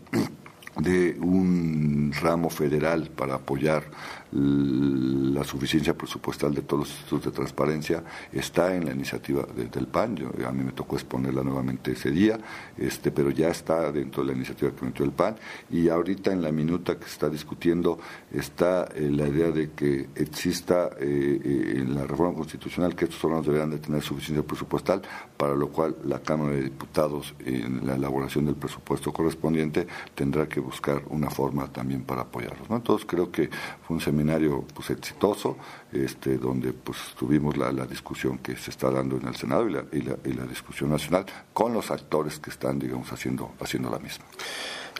de 0.80 1.18
un 1.20 2.12
ramo 2.20 2.48
federal 2.48 3.10
para 3.14 3.34
apoyar 3.34 3.84
la 4.32 5.44
suficiencia 5.44 5.94
presupuestal 5.94 6.54
de 6.54 6.62
todos 6.62 6.80
los 6.80 6.90
institutos 6.90 7.24
de 7.26 7.30
transparencia 7.32 8.02
está 8.32 8.74
en 8.74 8.86
la 8.86 8.92
iniciativa 8.92 9.44
del 9.44 9.86
PAN. 9.86 10.16
Yo, 10.16 10.30
a 10.46 10.52
mí 10.52 10.64
me 10.64 10.72
tocó 10.72 10.96
exponerla 10.96 11.42
nuevamente 11.42 11.92
ese 11.92 12.10
día, 12.10 12.38
este, 12.78 13.10
pero 13.10 13.30
ya 13.30 13.48
está 13.48 13.92
dentro 13.92 14.22
de 14.22 14.30
la 14.30 14.36
iniciativa 14.36 14.70
que 14.70 14.86
metió 14.86 15.04
el 15.04 15.12
PAN. 15.12 15.36
Y 15.70 15.88
ahorita 15.88 16.32
en 16.32 16.40
la 16.40 16.50
minuta 16.50 16.96
que 16.96 17.04
se 17.04 17.10
está 17.10 17.28
discutiendo 17.28 17.98
está 18.32 18.88
eh, 18.94 19.10
la 19.10 19.28
idea 19.28 19.50
de 19.50 19.72
que 19.72 20.08
exista 20.14 20.90
eh, 20.98 21.40
eh, 21.44 21.74
en 21.76 21.94
la 21.94 22.06
reforma 22.06 22.34
constitucional 22.34 22.94
que 22.94 23.04
estos 23.04 23.22
órganos 23.24 23.46
deberán 23.46 23.70
de 23.70 23.78
tener 23.78 24.02
suficiencia 24.02 24.46
presupuestal, 24.46 25.02
para 25.36 25.54
lo 25.54 25.68
cual 25.68 25.96
la 26.04 26.20
Cámara 26.20 26.54
de 26.54 26.62
Diputados 26.62 27.34
en 27.44 27.86
la 27.86 27.96
elaboración 27.96 28.46
del 28.46 28.54
presupuesto 28.54 29.12
correspondiente 29.12 29.86
tendrá 30.14 30.48
que 30.48 30.60
buscar 30.60 31.02
una 31.10 31.28
forma 31.28 31.70
también 31.70 32.02
para 32.02 32.22
apoyarlos. 32.22 32.70
¿no? 32.70 32.76
Entonces 32.76 33.06
creo 33.06 33.30
que 33.30 33.50
fue 33.82 33.96
un 33.96 34.00
seminario 34.22 34.64
pues 34.74 34.90
exitoso, 34.90 35.56
este, 35.92 36.38
donde 36.38 36.72
pues 36.72 36.98
tuvimos 37.18 37.56
la, 37.56 37.72
discusión 37.86 38.38
que 38.38 38.56
se 38.56 38.70
está 38.70 38.90
dando 38.90 39.16
en 39.16 39.26
el 39.26 39.34
Senado 39.34 39.68
y 39.68 39.72
la, 39.72 39.84
y 39.92 40.00
la, 40.02 40.16
y 40.24 40.32
la 40.32 40.46
discusión 40.46 40.90
nacional 40.90 41.26
con 41.52 41.74
los 41.74 41.90
actores 41.90 42.38
que 42.38 42.50
están, 42.50 42.78
digamos, 42.78 43.12
haciendo, 43.12 43.52
haciendo 43.60 43.90
la 43.90 43.98
misma 43.98 44.24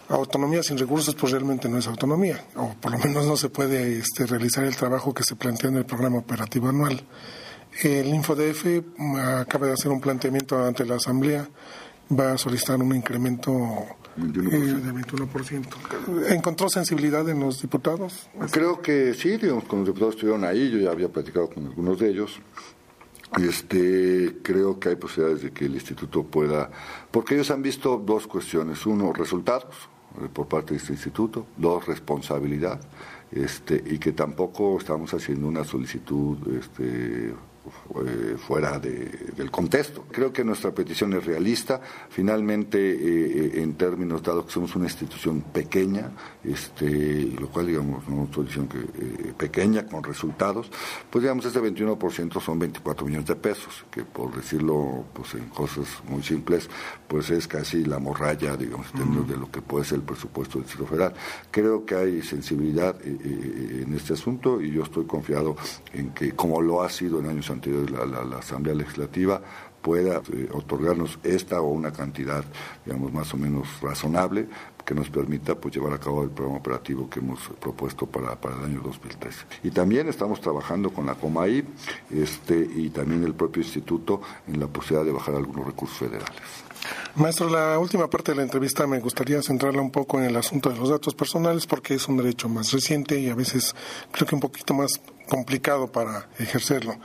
autonomía 0.08 0.62
sin 0.62 0.76
recursos 0.76 1.14
pues 1.14 1.32
realmente 1.32 1.70
no 1.70 1.78
es 1.78 1.87
autonomía, 1.87 2.44
o 2.56 2.74
por 2.74 2.92
lo 2.92 2.98
menos 2.98 3.24
no 3.24 3.35
se 3.35 3.48
puede 3.48 3.98
este, 3.98 4.26
realizar 4.26 4.64
el 4.64 4.76
trabajo 4.76 5.14
que 5.14 5.22
se 5.22 5.37
plantea 5.37 5.70
en 5.70 5.76
el 5.76 5.87
programa 5.87 6.18
operativo 6.18 6.68
anual. 6.68 7.02
El 7.82 8.08
InfoDF 8.08 8.66
acaba 9.38 9.68
de 9.68 9.72
hacer 9.72 9.90
un 9.90 10.00
planteamiento 10.00 10.62
ante 10.62 10.85
la 10.85 10.96
Asamblea, 10.96 11.48
va 12.11 12.32
a 12.32 12.38
solicitar 12.38 12.78
un 12.78 12.94
incremento 12.94 13.54
21%. 14.16 14.53
Eh, 14.53 14.81
de 14.81 14.92
21%. 14.92 16.33
¿Encontró 16.35 16.68
sensibilidad 16.68 17.29
en 17.29 17.40
los 17.40 17.61
diputados? 17.62 18.29
Creo 18.51 18.81
que 18.81 19.14
sí, 19.14 19.37
digamos, 19.37 19.64
con 19.64 19.81
los 19.81 19.88
diputados 19.88 20.14
estuvieron 20.14 20.44
ahí, 20.44 20.70
yo 20.70 20.79
ya 20.79 20.90
había 20.90 21.09
platicado 21.09 21.48
con 21.48 21.66
algunos 21.66 21.98
de 21.98 22.11
ellos. 22.11 22.40
Este, 23.40 24.37
creo 24.42 24.79
que 24.79 24.90
hay 24.90 24.96
posibilidades 24.96 25.42
de 25.42 25.53
que 25.53 25.64
el 25.64 25.75
instituto 25.75 26.22
pueda, 26.22 26.70
porque 27.11 27.35
ellos 27.35 27.51
han 27.51 27.62
visto 27.62 27.96
dos 27.96 28.27
cuestiones, 28.27 28.85
uno, 28.85 29.12
resultados 29.14 29.88
eh, 30.20 30.29
por 30.31 30.48
parte 30.48 30.75
de 30.75 30.79
este 30.79 30.92
instituto, 30.92 31.46
dos, 31.57 31.87
responsabilidad, 31.87 32.79
este, 33.31 33.83
y 33.87 33.98
que 33.98 34.12
tampoco 34.12 34.77
estamos 34.79 35.14
haciendo 35.14 35.48
una 35.48 35.64
solicitud 35.64 36.37
este, 36.59 37.33
eh, 37.64 38.37
fuera 38.38 38.81
del 38.81 39.51
contexto. 39.51 40.05
Creo 40.11 40.33
que 40.33 40.42
nuestra 40.42 40.72
petición 40.72 41.12
es 41.12 41.25
realista. 41.25 41.81
Finalmente, 42.09 42.79
eh, 42.79 43.62
en 43.62 43.75
términos, 43.75 44.22
dado 44.22 44.44
que 44.44 44.51
somos 44.51 44.75
una 44.75 44.87
institución 44.87 45.42
pequeña, 45.42 46.11
este, 46.42 47.22
lo 47.38 47.48
cual, 47.48 47.68
digamos, 47.68 48.09
no 48.09 48.25
estoy 48.25 48.46
diciendo 48.46 48.75
que 48.75 48.81
eh, 48.81 49.35
pequeña, 49.37 49.87
con 49.87 50.03
resultados, 50.03 50.70
pues 51.09 51.22
digamos, 51.22 51.44
este 51.44 51.61
21% 51.61 52.40
son 52.40 52.59
24 52.59 53.07
millones 53.07 53.29
de 53.29 53.37
pesos, 53.37 53.85
que 53.92 54.05
por 54.05 54.35
decirlo 54.35 55.05
pues 55.12 55.35
en 55.35 55.48
cosas 55.51 55.87
muy 56.09 56.22
simples, 56.22 56.68
pues 57.07 57.31
es 57.31 57.46
casi 57.46 57.85
la 57.85 58.01
morralla, 58.01 58.57
digamos, 58.57 58.87
en 58.88 59.01
términos 59.01 59.29
de 59.29 59.37
lo 59.37 59.51
que 59.51 59.62
puede 59.62 59.85
ser 59.85 59.98
el 59.98 60.05
presupuesto 60.05 60.59
del 60.59 60.64
Distrito 60.64 60.88
Federal. 60.88 61.14
Creo 61.51 61.85
que 61.85 61.94
hay 61.94 62.22
sensibilidad 62.22 62.96
en 63.05 63.94
este 63.94 64.14
asunto 64.14 64.61
y 64.61 64.72
yo 64.72 64.83
estoy 64.83 65.05
confiado 65.05 65.57
en 65.92 66.11
que, 66.11 66.33
como 66.33 66.61
lo 66.61 66.83
ha 66.83 66.90
sido 66.90 67.20
en 67.20 67.27
años 67.27 67.51
anteriores 67.52 67.90
la, 67.90 68.06
la, 68.06 68.38
Asamblea 68.38 68.74
Legislativa 68.74 69.40
pueda 69.80 70.22
eh, 70.32 70.48
otorgarnos 70.52 71.18
esta 71.24 71.60
o 71.60 71.70
una 71.70 71.92
cantidad, 71.92 72.44
digamos, 72.84 73.12
más 73.12 73.34
o 73.34 73.36
menos 73.36 73.66
razonable 73.80 74.48
que 74.84 74.94
nos 74.94 75.10
permita 75.10 75.54
pues 75.54 75.74
llevar 75.74 75.92
a 75.92 75.98
cabo 75.98 76.22
el 76.22 76.30
programa 76.30 76.58
operativo 76.58 77.08
que 77.08 77.20
hemos 77.20 77.40
propuesto 77.60 78.06
para, 78.06 78.34
para 78.40 78.56
el 78.56 78.64
año 78.64 78.80
2013. 78.82 79.46
Y 79.64 79.70
también 79.70 80.08
estamos 80.08 80.40
trabajando 80.40 80.90
con 80.90 81.06
la 81.06 81.14
COMAI 81.14 81.64
este, 82.10 82.56
y 82.56 82.90
también 82.90 83.24
el 83.24 83.34
propio 83.34 83.62
instituto 83.62 84.20
en 84.48 84.58
la 84.58 84.66
posibilidad 84.66 85.04
de 85.04 85.12
bajar 85.12 85.34
algunos 85.36 85.66
recursos 85.66 85.98
federales. 85.98 86.71
Maestro, 87.14 87.49
la 87.49 87.79
última 87.79 88.09
parte 88.09 88.33
de 88.33 88.37
la 88.37 88.42
entrevista 88.42 88.87
me 88.87 88.99
gustaría 88.99 89.42
centrarla 89.42 89.83
un 89.83 89.90
poco 89.90 90.18
en 90.18 90.25
el 90.25 90.37
asunto 90.37 90.71
de 90.71 90.77
los 90.77 90.88
datos 90.88 91.14
personales 91.14 91.66
porque 91.66 91.95
es 91.95 92.09
un 92.09 92.16
derecho 92.16 92.49
más 92.49 92.73
reciente 92.73 93.18
y 93.21 93.29
a 93.29 93.35
veces 93.35 93.75
creo 94.11 94.27
que 94.27 94.35
un 94.35 94.40
poquito 94.40 94.73
más 94.75 95.01
complicado 95.29 95.92
para 95.92 96.29
ejercerlo. 96.38 96.97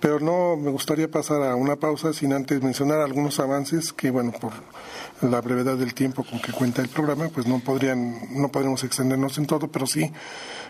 Pero 0.00 0.20
no 0.20 0.56
me 0.56 0.70
gustaría 0.70 1.10
pasar 1.10 1.42
a 1.42 1.56
una 1.56 1.76
pausa 1.76 2.12
sin 2.12 2.32
antes 2.32 2.62
mencionar 2.62 3.00
algunos 3.00 3.40
avances 3.40 3.92
que, 3.92 4.10
bueno, 4.10 4.32
por 4.32 4.52
la 5.28 5.40
brevedad 5.40 5.76
del 5.76 5.94
tiempo 5.94 6.24
con 6.24 6.40
que 6.40 6.52
cuenta 6.52 6.80
el 6.80 6.88
programa, 6.88 7.28
pues 7.28 7.46
no 7.46 7.58
podrían, 7.58 8.40
no 8.40 8.48
podríamos 8.50 8.84
extendernos 8.84 9.38
en 9.38 9.46
todo, 9.46 9.68
pero 9.68 9.86
sí 9.86 10.12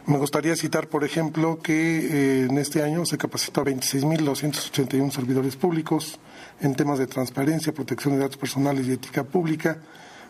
me 0.07 0.18
gustaría 0.18 0.57
citar, 0.57 0.88
por 0.88 1.05
ejemplo, 1.05 1.61
que 1.62 1.73
eh, 1.73 2.47
en 2.49 2.59
este 2.59 2.83
año 2.83 3.05
se 3.05 3.18
capacitó 3.18 3.61
a 3.61 3.64
26.281 3.64 5.11
servidores 5.11 5.57
públicos 5.57 6.18
en 6.61 6.75
temas 6.75 6.99
de 6.99 7.07
transparencia, 7.07 7.73
protección 7.73 8.14
de 8.14 8.21
datos 8.21 8.37
personales 8.37 8.87
y 8.87 8.92
ética 8.92 9.25
pública 9.25 9.79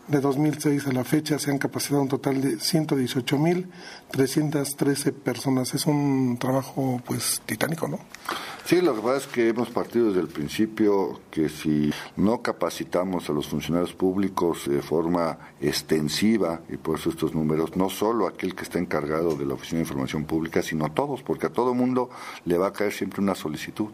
de 0.09 0.19
2006 0.21 0.87
a 0.87 0.91
la 0.91 1.03
fecha 1.03 1.37
se 1.37 1.51
han 1.51 1.59
capacitado 1.59 2.01
un 2.01 2.07
total 2.07 2.41
de 2.41 2.57
118.313 2.57 5.13
personas. 5.13 5.75
Es 5.75 5.85
un 5.85 6.39
trabajo 6.39 6.99
pues 7.05 7.43
titánico, 7.45 7.87
¿no? 7.87 7.99
Sí, 8.65 8.81
lo 8.81 8.95
que 8.95 9.01
pasa 9.01 9.17
es 9.17 9.27
que 9.27 9.49
hemos 9.49 9.69
partido 9.69 10.07
desde 10.07 10.21
el 10.21 10.29
principio 10.29 11.21
que 11.29 11.47
si 11.47 11.93
no 12.15 12.41
capacitamos 12.41 13.29
a 13.29 13.33
los 13.33 13.47
funcionarios 13.47 13.93
públicos 13.93 14.67
de 14.67 14.81
forma 14.81 15.37
extensiva, 15.61 16.61
y 16.69 16.77
por 16.77 16.97
eso 16.97 17.11
estos 17.11 17.35
números, 17.35 17.75
no 17.75 17.89
solo 17.89 18.25
aquel 18.27 18.55
que 18.55 18.63
está 18.63 18.79
encargado 18.79 19.35
de 19.35 19.45
la 19.45 19.53
Oficina 19.53 19.77
de 19.77 19.83
Información 19.83 20.25
Pública, 20.25 20.63
sino 20.63 20.91
todos, 20.91 21.21
porque 21.21 21.45
a 21.47 21.51
todo 21.51 21.73
mundo 21.75 22.09
le 22.45 22.57
va 22.57 22.67
a 22.67 22.73
caer 22.73 22.93
siempre 22.93 23.21
una 23.21 23.35
solicitud 23.35 23.89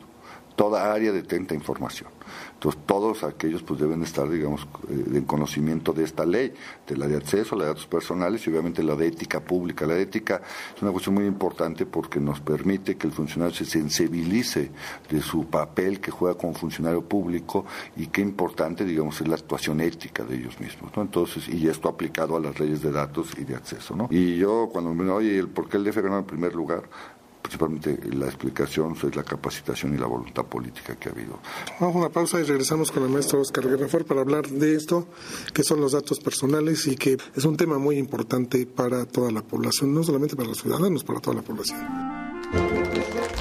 toda 0.56 0.94
área 0.94 1.12
detenta 1.12 1.54
información. 1.54 2.10
Entonces, 2.54 2.82
todos 2.86 3.24
aquellos 3.24 3.64
pues 3.64 3.80
deben 3.80 4.02
estar, 4.02 4.30
digamos, 4.30 4.68
eh, 4.90 5.04
en 5.14 5.26
conocimiento 5.26 5.94
de 5.94 6.04
esta 6.04 6.26
ley, 6.26 6.54
de 6.88 6.98
la 6.98 7.08
de 7.08 7.18
acceso, 7.18 7.56
la 7.56 7.66
de 7.66 7.70
datos 7.70 7.86
personales 7.86 8.46
y 8.46 8.50
obviamente 8.50 8.82
la 8.82 8.96
de 8.96 9.08
ética 9.08 9.40
pública. 9.40 9.86
La 9.86 9.98
ética 9.98 10.42
es 10.76 10.82
una 10.82 10.92
cuestión 10.92 11.16
muy 11.16 11.26
importante 11.26 11.86
porque 11.86 12.20
nos 12.20 12.40
permite 12.40 12.96
que 12.96 13.08
el 13.08 13.14
funcionario 13.14 13.54
se 13.54 13.66
sensibilice 13.66 14.72
de 15.10 15.22
su 15.22 15.46
papel 15.46 16.00
que 16.00 16.12
juega 16.12 16.38
como 16.38 16.54
funcionario 16.54 17.04
público 17.04 17.66
y 17.98 18.08
qué 18.08 18.22
importante, 18.22 18.86
digamos, 18.86 19.20
es 19.22 19.28
la 19.28 19.36
actuación 19.36 19.82
ética 19.82 20.24
de 20.24 20.36
ellos 20.36 20.60
mismos, 20.60 20.92
¿no? 20.96 21.04
Entonces, 21.04 21.48
y 21.50 21.68
esto 21.68 21.90
aplicado 21.90 22.36
a 22.36 22.40
las 22.40 22.60
leyes 22.60 22.82
de 22.82 22.92
datos 22.92 23.34
y 23.38 23.44
de 23.44 23.56
acceso, 23.56 23.96
¿no? 23.96 24.08
Y 24.10 24.38
yo 24.38 24.70
cuando 24.72 24.94
me 24.94 25.10
oye, 25.12 25.46
¿por 25.46 25.70
qué 25.70 25.78
el 25.78 25.84
DF 25.84 25.98
ganó 25.98 26.20
el 26.20 26.26
primer 26.26 26.56
lugar? 26.56 26.84
Principalmente 27.46 28.00
la 28.12 28.26
explicación 28.26 28.96
es 29.02 29.16
la 29.16 29.24
capacitación 29.24 29.94
y 29.94 29.98
la 29.98 30.08
voluntad 30.08 30.46
política 30.46 30.96
que 30.96 31.10
ha 31.10 31.12
habido. 31.12 31.40
Vamos 31.80 31.96
a 31.96 32.00
una 32.00 32.10
pausa 32.10 32.40
y 32.40 32.44
regresamos 32.44 32.92
con 32.92 33.04
el 33.04 33.10
maestro 33.10 33.40
Oscar 33.40 33.68
Guerrafort 33.68 34.08
para 34.08 34.22
hablar 34.22 34.48
de 34.48 34.76
esto, 34.76 35.08
que 35.54 35.64
son 35.64 35.80
los 35.80 35.92
datos 35.92 36.20
personales 36.20 36.88
y 36.88 36.96
que 36.96 37.18
es 37.36 37.46
un 37.46 37.56
tema 37.56 37.78
muy 37.78 37.98
importante 37.98 38.66
para 38.66 39.06
toda 39.06 39.32
la 39.32 39.42
población, 39.42 39.94
no 39.94 40.04
solamente 40.04 40.36
para 40.36 40.50
los 40.50 40.60
ciudadanos, 40.60 41.04
para 41.04 41.20
toda 41.20 41.36
la 41.36 41.42
población. 41.44 41.80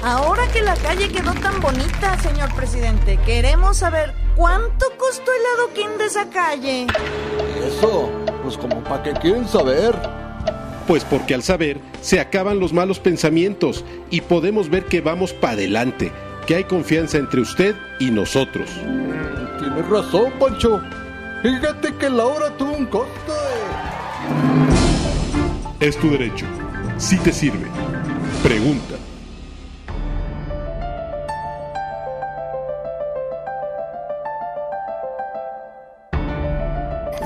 Ahora 0.03 0.47
que 0.51 0.61
la 0.61 0.75
calle 0.75 1.09
quedó 1.09 1.33
tan 1.33 1.59
bonita, 1.59 2.19
señor 2.21 2.53
presidente, 2.53 3.19
queremos 3.25 3.77
saber 3.77 4.13
cuánto 4.35 4.85
costó 4.99 5.31
el 5.31 5.59
adoquín 5.59 5.97
de 5.97 6.05
esa 6.05 6.29
calle. 6.29 6.85
Eso, 7.65 8.11
pues 8.43 8.55
como 8.55 8.83
para 8.83 9.01
qué 9.01 9.13
quieren 9.13 9.47
saber 9.47 9.95
pues 10.87 11.03
porque 11.03 11.33
al 11.33 11.43
saber 11.43 11.79
se 12.01 12.19
acaban 12.19 12.59
los 12.59 12.73
malos 12.73 12.99
pensamientos 12.99 13.83
y 14.09 14.21
podemos 14.21 14.69
ver 14.69 14.85
que 14.85 15.01
vamos 15.01 15.33
para 15.33 15.53
adelante, 15.53 16.11
que 16.47 16.55
hay 16.55 16.63
confianza 16.65 17.17
entre 17.17 17.41
usted 17.41 17.75
y 17.99 18.11
nosotros. 18.11 18.69
Tienes 19.59 19.87
razón, 19.89 20.31
Pancho. 20.39 20.81
Fíjate 21.41 21.93
que 21.95 22.09
la 22.09 22.25
hora 22.25 22.57
tuvo 22.57 22.71
un 22.71 22.85
costo. 22.85 23.33
Es 25.79 25.97
tu 25.97 26.09
derecho. 26.09 26.45
Si 26.97 27.17
te 27.17 27.31
sirve. 27.31 27.67
Pregunta. 28.41 28.95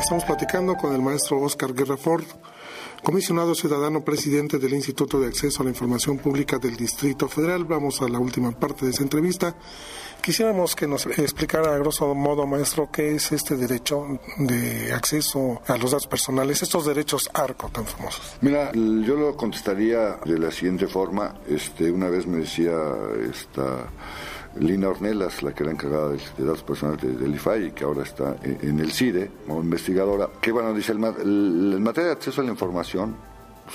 Estamos 0.10 0.24
platicando 0.24 0.76
con 0.76 0.96
el 0.96 1.02
maestro 1.04 1.40
Oscar 1.40 1.74
Guerra 1.74 1.96
Ford, 1.96 2.24
comisionado 3.04 3.56
ciudadano 3.56 4.04
presidente 4.04 4.58
del 4.58 4.74
Instituto 4.74 5.20
de 5.20 5.28
Acceso 5.28 5.62
a 5.62 5.66
la 5.66 5.72
Información 5.72 6.18
Pública 6.18 6.58
del 6.58 6.76
Distrito 6.76 7.28
Federal. 7.28 7.66
Vamos 7.66 8.02
a 8.02 8.10
la 8.10 8.20
última 8.20 8.52
parte 8.52 8.86
de 8.86 8.92
esa 8.92 9.04
entrevista. 9.04 9.56
Quisiéramos 10.22 10.76
que 10.76 10.86
nos 10.86 11.06
explicara 11.06 11.74
a 11.74 11.78
grosso 11.78 12.14
modo, 12.14 12.46
maestro, 12.46 12.90
qué 12.92 13.16
es 13.16 13.32
este 13.32 13.56
derecho 13.56 14.20
de 14.38 14.92
acceso 14.92 15.62
a 15.66 15.78
los 15.78 15.92
datos 15.92 16.08
personales, 16.08 16.62
estos 16.62 16.86
derechos 16.86 17.30
ARCO 17.34 17.70
tan 17.70 17.86
famosos. 17.86 18.38
Mira, 18.42 18.72
yo 18.74 19.16
lo 19.16 19.38
contestaría 19.38 20.20
de 20.26 20.38
la 20.38 20.52
siguiente 20.52 20.88
forma. 20.88 21.36
Este, 21.48 21.90
una 21.90 22.10
vez 22.10 22.28
me 22.28 22.40
decía 22.40 22.74
esta 23.30 23.90
Lina 24.58 24.90
Ornelas, 24.90 25.44
la 25.44 25.54
que 25.54 25.64
era 25.64 25.72
encargada 25.72 26.10
de, 26.10 26.20
datos 26.38 26.64
personales 26.64 27.20
del 27.20 27.36
IFAI 27.36 27.68
y 27.68 27.72
que 27.72 27.84
ahora 27.84 28.04
está 28.04 28.36
en, 28.44 28.80
el 28.80 28.92
CIDE 28.92 29.32
como 29.48 29.62
investigadora, 29.62 30.30
que 30.42 30.52
bueno, 30.52 30.74
dice, 30.74 30.92
el, 30.94 31.78
materia 31.80 32.10
de 32.10 32.14
acceso 32.14 32.42
a 32.42 32.44
la 32.44 32.52
información 32.52 33.16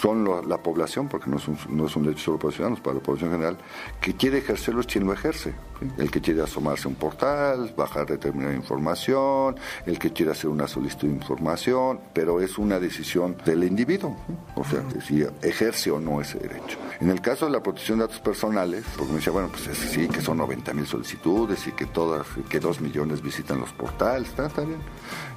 son 0.01 0.49
la 0.49 0.59
población, 0.59 1.09
porque 1.09 1.31
no 1.31 1.37
es, 1.37 1.49
un, 1.49 1.59
no 1.69 1.87
es 1.87 1.97
un 1.97 2.05
derecho 2.05 2.25
solo 2.25 2.39
para 2.39 2.49
los 2.49 2.55
ciudadanos, 2.55 2.81
para 2.81 2.95
la 2.97 3.03
población 3.03 3.31
general, 3.31 3.59
que 4.01 4.15
quiere 4.15 4.39
ejercerlo 4.39 4.81
es 4.81 4.87
quien 4.87 5.07
lo 5.07 5.13
ejerce. 5.13 5.55
El 5.99 6.11
que 6.11 6.21
quiere 6.21 6.41
asomarse 6.43 6.87
a 6.87 6.89
un 6.89 6.95
portal, 6.95 7.75
bajar 7.77 8.07
determinada 8.07 8.55
información, 8.55 9.57
el 9.87 9.99
que 9.99 10.13
quiere 10.13 10.33
hacer 10.33 10.49
una 10.49 10.67
solicitud 10.67 11.09
de 11.09 11.15
información, 11.15 12.01
pero 12.13 12.41
es 12.41 12.59
una 12.59 12.79
decisión 12.79 13.37
del 13.45 13.65
individuo, 13.65 14.17
o 14.55 14.65
sea, 14.65 14.83
si 15.07 15.27
ejerce 15.43 15.91
o 15.91 16.01
no 16.01 16.21
ese 16.21 16.39
derecho. 16.39 16.79
En 17.01 17.11
el 17.11 17.21
caso 17.21 17.47
de 17.47 17.53
la 17.53 17.63
protección 17.63 17.99
de 17.99 18.07
datos 18.07 18.21
personales, 18.21 18.85
porque 18.97 19.13
me 19.13 19.19
decía, 19.19 19.33
bueno, 19.33 19.49
pues 19.49 19.77
sí, 19.77 20.09
que 20.09 20.21
son 20.21 20.39
90 20.39 20.73
mil 20.75 20.87
solicitudes 20.87 21.67
y 21.67 21.73
que 21.73 21.87
todas, 21.87 22.27
que 22.49 22.61
dos 22.61 22.81
millones 22.81 23.21
visitan 23.21 23.61
los 23.61 23.73
portales, 23.73 24.29
está, 24.29 24.47
está 24.47 24.63
bien. 24.63 24.79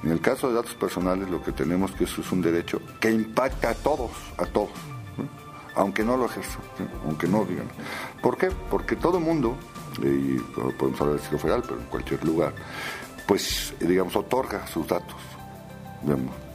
En 0.02 0.12
el 0.12 0.20
caso 0.20 0.48
de 0.48 0.54
datos 0.54 0.74
personales, 0.74 1.28
lo 1.28 1.42
que 1.42 1.52
tenemos 1.52 1.90
que 1.92 2.04
eso 2.04 2.20
es 2.20 2.32
un 2.32 2.40
derecho 2.40 2.80
que 3.00 3.10
impacta 3.10 3.70
a 3.70 3.74
todos, 3.74 4.10
a 4.36 4.46
todos, 4.48 4.70
aunque 5.74 6.02
no 6.04 6.16
lo 6.16 6.26
ejerzan, 6.26 6.62
aunque 7.06 7.26
no 7.28 7.44
digan. 7.44 7.68
¿Por 8.22 8.36
qué? 8.36 8.50
Porque 8.70 8.96
todo 8.96 9.18
el 9.18 9.24
mundo, 9.24 9.56
y 9.98 10.38
podemos 10.78 11.00
hablar 11.00 11.16
del 11.16 11.24
Estado 11.24 11.38
federal, 11.38 11.62
pero 11.62 11.80
en 11.80 11.86
cualquier 11.86 12.24
lugar, 12.24 12.52
pues, 13.26 13.74
digamos, 13.80 14.16
otorga 14.16 14.66
sus 14.66 14.86
datos. 14.86 15.16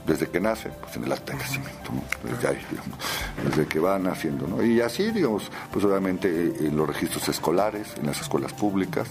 desde 0.05 0.27
que 0.29 0.39
nace, 0.39 0.69
pues 0.81 0.95
en 0.97 1.05
el 1.05 1.11
acta 1.11 1.31
de 1.33 1.39
nacimiento, 1.39 1.91
desde 2.23 2.47
ahí, 2.47 2.65
digamos, 2.69 2.97
desde 3.45 3.65
que 3.67 3.79
van 3.79 4.03
naciendo, 4.03 4.47
¿no? 4.47 4.63
Y 4.63 4.81
así, 4.81 5.11
digamos, 5.11 5.49
pues 5.71 5.85
obviamente 5.85 6.27
en 6.27 6.75
los 6.75 6.87
registros 6.87 7.29
escolares, 7.29 7.93
en 7.97 8.07
las 8.07 8.19
escuelas 8.19 8.51
públicas, 8.53 9.07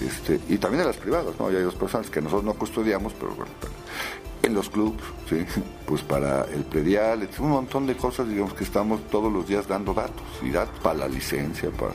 este, 0.00 0.40
y 0.48 0.58
también 0.58 0.82
en 0.82 0.88
las 0.88 0.96
privadas, 0.96 1.34
¿no? 1.38 1.50
Y 1.50 1.56
hay 1.56 1.62
dos 1.62 1.74
personas 1.74 2.10
que 2.10 2.20
nosotros 2.20 2.44
no 2.44 2.54
custodiamos, 2.54 3.14
pero 3.14 3.34
bueno, 3.34 3.52
en 4.44 4.54
los 4.54 4.68
clubs, 4.68 5.02
¿sí? 5.28 5.44
pues 5.86 6.02
para 6.02 6.44
el 6.44 6.64
predial, 6.64 7.28
un 7.38 7.50
montón 7.50 7.86
de 7.86 7.96
cosas, 7.96 8.28
digamos 8.28 8.54
que 8.54 8.64
estamos 8.64 9.00
todos 9.08 9.32
los 9.32 9.46
días 9.46 9.66
dando 9.66 9.94
datos, 9.94 10.24
y 10.42 10.50
datos 10.50 10.78
para 10.80 11.00
la 11.00 11.08
licencia, 11.08 11.70
para, 11.70 11.92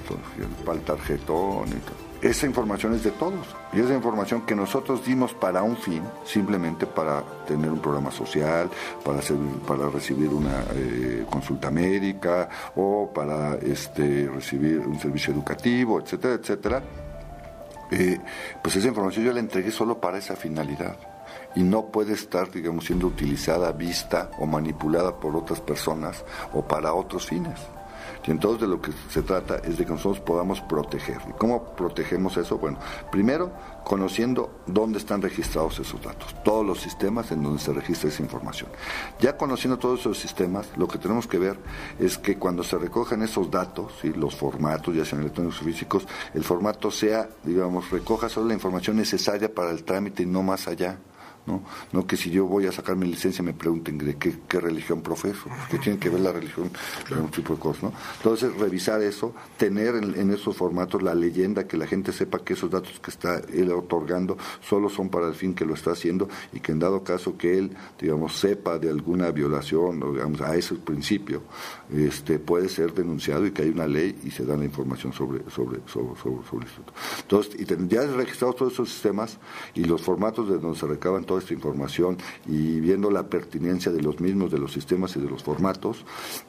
para 0.66 0.78
el 0.78 0.84
tarjetón 0.84 1.70
y 1.70 1.80
todo. 1.82 2.10
Esa 2.22 2.48
información 2.48 2.94
es 2.96 3.04
de 3.04 3.12
todos 3.12 3.48
y 3.72 3.80
esa 3.80 3.94
información 3.94 4.42
que 4.46 4.54
nosotros 4.54 5.06
dimos 5.06 5.34
para 5.34 5.64
un 5.64 5.78
fin, 5.78 6.04
simplemente 6.26 6.86
para 6.86 7.24
tener 7.48 7.72
un 7.72 7.80
programa 7.80 8.12
social, 8.12 8.70
para, 9.06 9.22
para 9.66 9.90
recibir 9.90 10.28
una 10.28 10.66
eh, 10.74 11.26
consulta 11.30 11.72
médica 11.72 12.50
o 12.76 13.10
para 13.14 13.56
este, 13.56 14.30
recibir 14.34 14.80
un 14.80 15.00
servicio 15.00 15.34
educativo, 15.34 16.02
etcétera, 16.02 16.34
etcétera. 16.34 16.84
Eh, 17.92 18.20
pues 18.62 18.76
esa 18.76 18.90
información 18.90 19.24
yo 19.24 19.32
la 19.32 19.40
entregué 19.40 19.72
solo 19.72 20.02
para 20.02 20.18
esa 20.18 20.36
finalidad 20.36 20.98
y 21.56 21.64
no 21.64 21.88
puede 21.88 22.14
estar, 22.14 22.52
digamos, 22.52 22.86
siendo 22.86 23.08
utilizada, 23.08 23.72
vista 23.72 24.32
o 24.40 24.46
manipulada 24.46 25.20
por 25.20 25.36
otras 25.36 25.62
personas 25.62 26.24
o 26.54 26.62
para 26.64 26.94
otros 26.94 27.26
fines. 27.26 27.60
Y 28.30 28.32
entonces 28.32 28.62
de 28.62 28.68
lo 28.68 28.80
que 28.80 28.92
se 29.10 29.24
trata 29.24 29.56
es 29.58 29.78
de 29.78 29.86
que 29.86 29.92
nosotros 29.92 30.20
podamos 30.20 30.62
proteger. 30.62 31.18
¿Y 31.28 31.34
cómo 31.34 31.64
protegemos 31.76 32.38
eso? 32.38 32.60
Bueno, 32.60 32.78
primero 33.12 33.52
conociendo 33.84 34.60
dónde 34.68 35.00
están 35.00 35.20
registrados 35.20 35.80
esos 35.80 36.00
datos, 36.00 36.36
todos 36.44 36.64
los 36.64 36.80
sistemas 36.80 37.32
en 37.32 37.42
donde 37.42 37.60
se 37.60 37.74
registra 37.74 38.10
esa 38.10 38.22
información. 38.22 38.70
Ya 39.20 39.36
conociendo 39.36 39.80
todos 39.80 40.02
esos 40.02 40.20
sistemas, 40.20 40.68
lo 40.78 40.88
que 40.88 41.00
tenemos 41.00 41.26
que 41.26 41.40
ver 41.40 41.58
es 41.98 42.20
que 42.20 42.38
cuando 42.38 42.64
se 42.64 42.78
recojan 42.78 43.24
esos 43.24 43.50
datos, 43.50 43.94
y 44.04 44.10
los 44.10 44.36
formatos, 44.36 44.96
ya 44.96 45.06
sean 45.06 45.22
electrónicos 45.22 45.62
o 45.62 45.66
físicos, 45.66 46.08
el 46.36 46.44
formato 46.44 46.92
sea, 46.92 47.30
digamos, 47.44 47.90
recoja 47.90 48.30
solo 48.30 48.50
la 48.50 48.54
información 48.54 48.98
necesaria 48.98 49.52
para 49.52 49.72
el 49.72 49.84
trámite 49.84 50.22
y 50.22 50.28
no 50.28 50.44
más 50.44 50.68
allá. 50.68 51.00
¿No? 51.50 51.64
No 51.92 52.06
que 52.06 52.16
si 52.16 52.30
yo 52.30 52.46
voy 52.46 52.68
a 52.68 52.72
sacar 52.72 52.96
mi 52.96 53.08
licencia 53.08 53.44
me 53.44 53.54
pregunten 53.54 53.98
de 53.98 54.16
qué, 54.16 54.60
religión 54.60 55.02
profeso, 55.02 55.50
que 55.70 55.80
tiene 55.80 55.98
que 55.98 56.10
ver 56.10 56.22
la 56.22 56.32
religión 56.32 56.70
con 57.08 57.22
un 57.22 57.32
tipo 57.32 57.56
de 57.56 57.60
cosas, 57.60 57.84
¿no? 57.84 57.94
Entonces, 58.18 58.56
revisar 58.58 59.02
eso, 59.02 59.34
tener 59.58 59.96
en, 59.96 60.32
esos 60.32 60.56
formatos 60.56 61.02
la 61.02 61.16
leyenda, 61.16 61.66
que 61.68 61.78
la 61.78 61.88
gente 61.88 62.12
sepa 62.12 62.40
que 62.40 62.54
esos 62.54 62.70
datos 62.70 63.00
que 63.00 63.10
está 63.10 63.42
él 63.54 63.72
otorgando 63.72 64.38
solo 64.62 64.90
son 64.90 65.10
para 65.10 65.28
el 65.28 65.34
fin 65.34 65.54
que 65.54 65.66
lo 65.66 65.74
está 65.74 65.92
haciendo 65.92 66.30
y 66.54 66.60
que 66.60 66.72
en 66.72 66.80
dado 66.80 67.04
caso 67.04 67.38
que 67.38 67.58
él, 67.58 67.76
digamos, 68.00 68.38
sepa 68.38 68.78
de 68.78 68.90
alguna 68.90 69.32
violación, 69.32 70.04
o, 70.04 70.14
digamos, 70.14 70.42
a 70.42 70.56
ese 70.56 70.76
principio, 70.76 71.42
este, 71.94 72.38
puede 72.38 72.70
ser 72.70 72.94
denunciado 72.94 73.46
y 73.46 73.52
que 73.52 73.64
hay 73.64 73.70
una 73.70 73.88
ley 73.88 74.20
y 74.24 74.32
se 74.32 74.46
da 74.46 74.56
la 74.56 74.66
información 74.66 75.14
sobre, 75.14 75.50
sobre, 75.50 75.80
sobre, 75.88 76.16
sobre, 76.20 76.66
eso. 76.66 76.82
Entonces, 77.22 77.56
y 77.60 77.88
ya 77.88 78.06
registrados 78.06 78.56
todos 78.56 78.74
esos 78.74 78.90
sistemas 78.90 79.38
y 79.74 79.86
los 79.86 80.02
formatos 80.02 80.50
de 80.50 80.58
donde 80.58 80.78
se 80.78 80.86
recaban 80.86 81.24
toda 81.40 81.44
esta 81.44 81.54
información 81.54 82.18
y 82.48 82.80
viendo 82.80 83.10
la 83.10 83.24
pertinencia 83.24 83.92
de 83.92 84.02
los 84.02 84.20
mismos, 84.20 84.52
de 84.52 84.60
los 84.60 84.74
sistemas 84.74 85.16
y 85.16 85.20
de 85.20 85.30
los 85.30 85.44
formatos, 85.44 86.06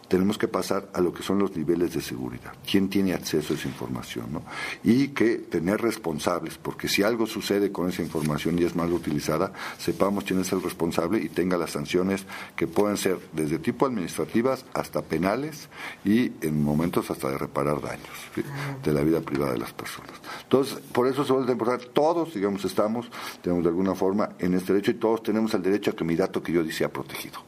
tenemos 0.09 0.38
que 0.38 0.48
pasar 0.48 0.88
a 0.92 1.00
lo 1.00 1.12
que 1.12 1.22
son 1.22 1.38
los 1.38 1.57
niveles 1.57 1.94
de 1.94 2.00
seguridad. 2.00 2.53
¿Quién 2.68 2.88
tiene 2.88 3.14
acceso 3.14 3.55
a 3.55 3.57
esa 3.57 3.68
información? 3.68 4.33
¿no? 4.33 4.42
Y 4.83 5.09
que 5.09 5.37
tener 5.37 5.81
responsables, 5.81 6.59
porque 6.59 6.88
si 6.88 7.03
algo 7.03 7.26
sucede 7.26 7.70
con 7.70 7.88
esa 7.88 8.03
información 8.03 8.59
y 8.59 8.64
es 8.64 8.74
mal 8.74 8.92
utilizada, 8.92 9.53
sepamos 9.79 10.24
quién 10.24 10.40
es 10.40 10.53
el 10.53 10.62
responsable 10.62 11.20
y 11.22 11.29
tenga 11.29 11.57
las 11.57 11.70
sanciones 11.70 12.26
que 12.57 12.66
pueden 12.66 12.96
ser 12.96 13.18
desde 13.33 13.59
tipo 13.59 13.87
administrativas 13.87 14.64
hasta 14.74 15.03
penales 15.03 15.68
y 16.05 16.33
en 16.40 16.62
momentos 16.62 17.11
hasta 17.11 17.31
de 17.31 17.38
reparar 17.38 17.81
daños 17.81 18.09
de 18.83 18.92
la 18.92 19.03
vida 19.03 19.20
privada 19.20 19.53
de 19.53 19.59
las 19.59 19.72
personas. 19.72 20.11
Entonces, 20.51 20.81
por 20.93 21.07
eso 21.07 21.25
se 21.25 21.33
vuelve 21.33 21.53
importante, 21.53 21.87
todos, 21.93 22.35
digamos, 22.35 22.65
estamos, 22.65 23.09
tenemos 23.41 23.63
de 23.63 23.71
alguna 23.71 23.95
forma 23.95 24.31
en 24.41 24.55
este 24.55 24.73
derecho 24.73 24.91
y 24.91 24.95
todos 24.95 25.23
tenemos 25.23 25.55
el 25.55 25.63
derecho 25.63 25.93
a 25.93 25.95
que 25.95 26.03
mi 26.03 26.17
dato 26.17 26.43
que 26.43 26.51
yo 26.51 26.65
di 26.65 26.73
sea 26.73 26.89
protegido. 26.89 27.39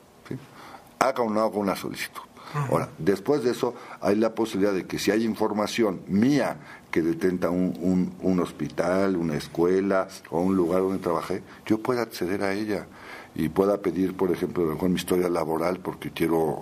Haga 1.01 1.25
o 1.25 1.29
no 1.29 1.41
haga 1.41 1.59
una 1.59 1.75
solicitud. 1.75 2.23
Ahora, 2.55 2.91
después 2.99 3.43
de 3.43 3.51
eso, 3.51 3.75
hay 4.01 4.15
la 4.15 4.37
posibilidad 4.37 4.73
de 4.73 4.87
que 4.87 5.01
si 5.01 5.11
hay 5.11 5.25
información 5.25 6.03
mía 6.07 6.59
que 6.93 7.03
detenta 7.03 7.51
un, 7.51 8.15
un, 8.21 8.38
hospital, 8.38 9.17
una 9.17 9.35
escuela 9.35 10.07
o 10.31 10.41
un 10.41 10.55
lugar 10.55 10.83
donde 10.83 10.99
trabajé, 10.99 11.43
yo 11.67 11.79
pueda 11.79 12.03
acceder 12.03 12.45
a 12.45 12.53
ella 12.53 12.87
y 13.35 13.49
pueda 13.49 13.79
pedir, 13.79 14.14
por 14.14 14.31
ejemplo, 14.31 14.77
mi 14.88 14.97
historia 14.97 15.29
laboral 15.29 15.79
porque 15.81 16.11
quiero 16.11 16.59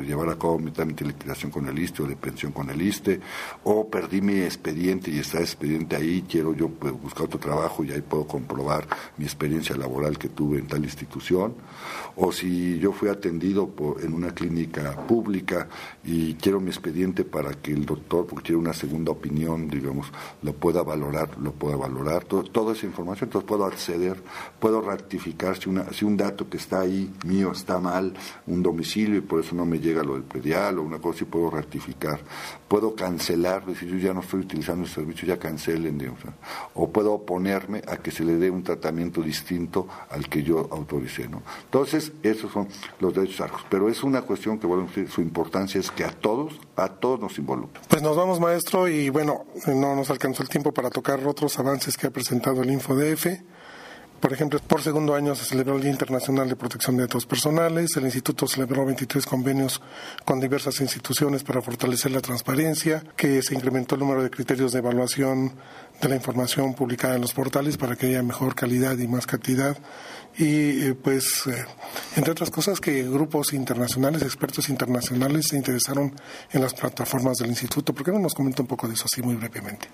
eh, 0.00 0.04
llevar 0.04 0.28
a 0.28 0.38
cabo 0.38 0.58
mi 0.58 0.70
trámite 0.70 1.04
de 1.04 1.10
liquidación 1.10 1.50
con 1.50 1.66
el 1.66 1.78
ISTE 1.78 2.02
o 2.02 2.06
de 2.06 2.16
pensión 2.16 2.52
con 2.52 2.70
el 2.70 2.80
ISTE, 2.80 3.20
o 3.64 3.88
perdí 3.88 4.20
mi 4.20 4.40
expediente 4.40 5.10
y 5.10 5.18
está 5.18 5.40
expediente 5.40 5.96
ahí, 5.96 6.24
quiero 6.28 6.54
yo 6.54 6.68
pues, 6.68 6.92
buscar 6.92 7.24
otro 7.24 7.40
trabajo 7.40 7.82
y 7.82 7.90
ahí 7.90 8.02
puedo 8.02 8.26
comprobar 8.26 8.86
mi 9.16 9.24
experiencia 9.24 9.76
laboral 9.76 10.16
que 10.16 10.28
tuve 10.28 10.58
en 10.58 10.68
tal 10.68 10.84
institución, 10.84 11.54
o 12.14 12.30
si 12.30 12.78
yo 12.78 12.92
fui 12.92 13.08
atendido 13.08 13.68
por, 13.68 14.02
en 14.02 14.14
una 14.14 14.32
clínica 14.32 15.06
pública 15.06 15.68
y 16.04 16.34
quiero 16.34 16.60
mi 16.60 16.68
expediente 16.68 17.24
para 17.24 17.52
que 17.54 17.72
el 17.72 17.84
doctor, 17.84 18.26
porque 18.26 18.46
quiere 18.46 18.60
una 18.60 18.74
segunda 18.74 19.10
opinión, 19.10 19.68
digamos, 19.68 20.12
lo 20.42 20.52
pueda 20.52 20.82
valorar, 20.82 21.36
lo 21.38 21.52
pueda 21.52 21.76
valorar, 21.76 22.24
todo, 22.24 22.44
toda 22.44 22.74
esa 22.74 22.86
información, 22.86 23.28
entonces 23.28 23.48
puedo 23.48 23.64
acceder, 23.64 24.22
puedo 24.60 24.80
ratificar 24.80 25.56
si 25.56 25.68
una 25.68 25.82
si 25.96 26.04
un 26.04 26.16
dato 26.16 26.48
que 26.48 26.58
está 26.58 26.80
ahí 26.80 27.10
mío 27.24 27.52
está 27.52 27.78
mal, 27.78 28.12
un 28.46 28.62
domicilio 28.62 29.16
y 29.16 29.22
por 29.22 29.40
eso 29.40 29.54
no 29.54 29.64
me 29.64 29.78
llega 29.78 30.02
lo 30.02 30.12
del 30.12 30.24
predial 30.24 30.78
o 30.78 30.82
una 30.82 30.98
cosa 30.98 31.24
y 31.24 31.26
puedo 31.26 31.48
rectificar. 31.48 32.20
Puedo 32.68 32.94
cancelar, 32.94 33.64
decir 33.64 33.88
yo 33.88 33.96
ya 33.96 34.12
no 34.12 34.20
estoy 34.20 34.40
utilizando 34.40 34.84
el 34.84 34.90
servicio, 34.90 35.26
ya 35.26 35.38
cancelen. 35.38 35.96
o 36.74 36.90
puedo 36.90 37.14
oponerme 37.14 37.82
a 37.88 37.96
que 37.96 38.10
se 38.10 38.24
le 38.24 38.36
dé 38.36 38.50
un 38.50 38.62
tratamiento 38.62 39.22
distinto 39.22 39.88
al 40.10 40.28
que 40.28 40.42
yo 40.42 40.68
autoricé. 40.70 41.28
¿no? 41.28 41.42
Entonces, 41.64 42.12
esos 42.22 42.52
son 42.52 42.68
los 43.00 43.14
derechos 43.14 43.40
arcos. 43.40 43.64
Pero 43.70 43.88
es 43.88 44.02
una 44.02 44.20
cuestión 44.22 44.58
que, 44.58 44.66
bueno, 44.66 44.88
su 45.08 45.22
importancia 45.22 45.80
es 45.80 45.90
que 45.90 46.04
a 46.04 46.10
todos, 46.10 46.60
a 46.76 46.88
todos 46.88 47.20
nos 47.20 47.38
involucra. 47.38 47.80
Pues 47.88 48.02
nos 48.02 48.16
vamos, 48.16 48.38
maestro, 48.38 48.86
y 48.86 49.08
bueno, 49.08 49.46
no 49.66 49.96
nos 49.96 50.10
alcanzó 50.10 50.42
el 50.42 50.50
tiempo 50.50 50.72
para 50.72 50.90
tocar 50.90 51.26
otros 51.26 51.58
avances 51.58 51.96
que 51.96 52.08
ha 52.08 52.10
presentado 52.10 52.62
el 52.62 52.70
InfoDF. 52.70 53.55
Por 54.20 54.32
ejemplo, 54.32 54.58
por 54.66 54.82
segundo 54.82 55.14
año 55.14 55.34
se 55.34 55.44
celebró 55.44 55.76
el 55.76 55.82
Día 55.82 55.90
Internacional 55.90 56.48
de 56.48 56.56
Protección 56.56 56.96
de 56.96 57.02
Datos 57.02 57.26
Personales. 57.26 57.96
El 57.96 58.04
Instituto 58.04 58.48
celebró 58.48 58.86
23 58.86 59.26
convenios 59.26 59.82
con 60.24 60.40
diversas 60.40 60.80
instituciones 60.80 61.44
para 61.44 61.60
fortalecer 61.60 62.12
la 62.12 62.22
transparencia, 62.22 63.04
que 63.14 63.42
se 63.42 63.54
incrementó 63.54 63.94
el 63.94 64.00
número 64.00 64.22
de 64.22 64.30
criterios 64.30 64.72
de 64.72 64.78
evaluación 64.78 65.52
de 66.00 66.08
la 66.08 66.16
información 66.16 66.74
publicada 66.74 67.16
en 67.16 67.20
los 67.20 67.34
portales 67.34 67.76
para 67.76 67.96
que 67.96 68.06
haya 68.06 68.22
mejor 68.22 68.54
calidad 68.54 68.96
y 68.98 69.06
más 69.06 69.26
cantidad 69.26 69.76
y 70.38 70.88
eh, 70.88 70.94
pues 70.94 71.46
eh, 71.46 71.64
entre 72.16 72.32
otras 72.32 72.50
cosas 72.50 72.80
que 72.80 73.02
grupos 73.02 73.52
internacionales, 73.54 74.22
expertos 74.22 74.68
internacionales 74.68 75.48
se 75.48 75.56
interesaron 75.56 76.14
en 76.50 76.60
las 76.60 76.74
plataformas 76.74 77.38
del 77.38 77.48
instituto. 77.48 77.94
¿Por 77.94 78.04
qué 78.04 78.12
no 78.12 78.18
nos 78.18 78.34
comenta 78.34 78.62
un 78.62 78.68
poco 78.68 78.86
de 78.86 78.94
eso 78.94 79.06
así 79.10 79.22
muy 79.22 79.34
brevemente? 79.36 79.88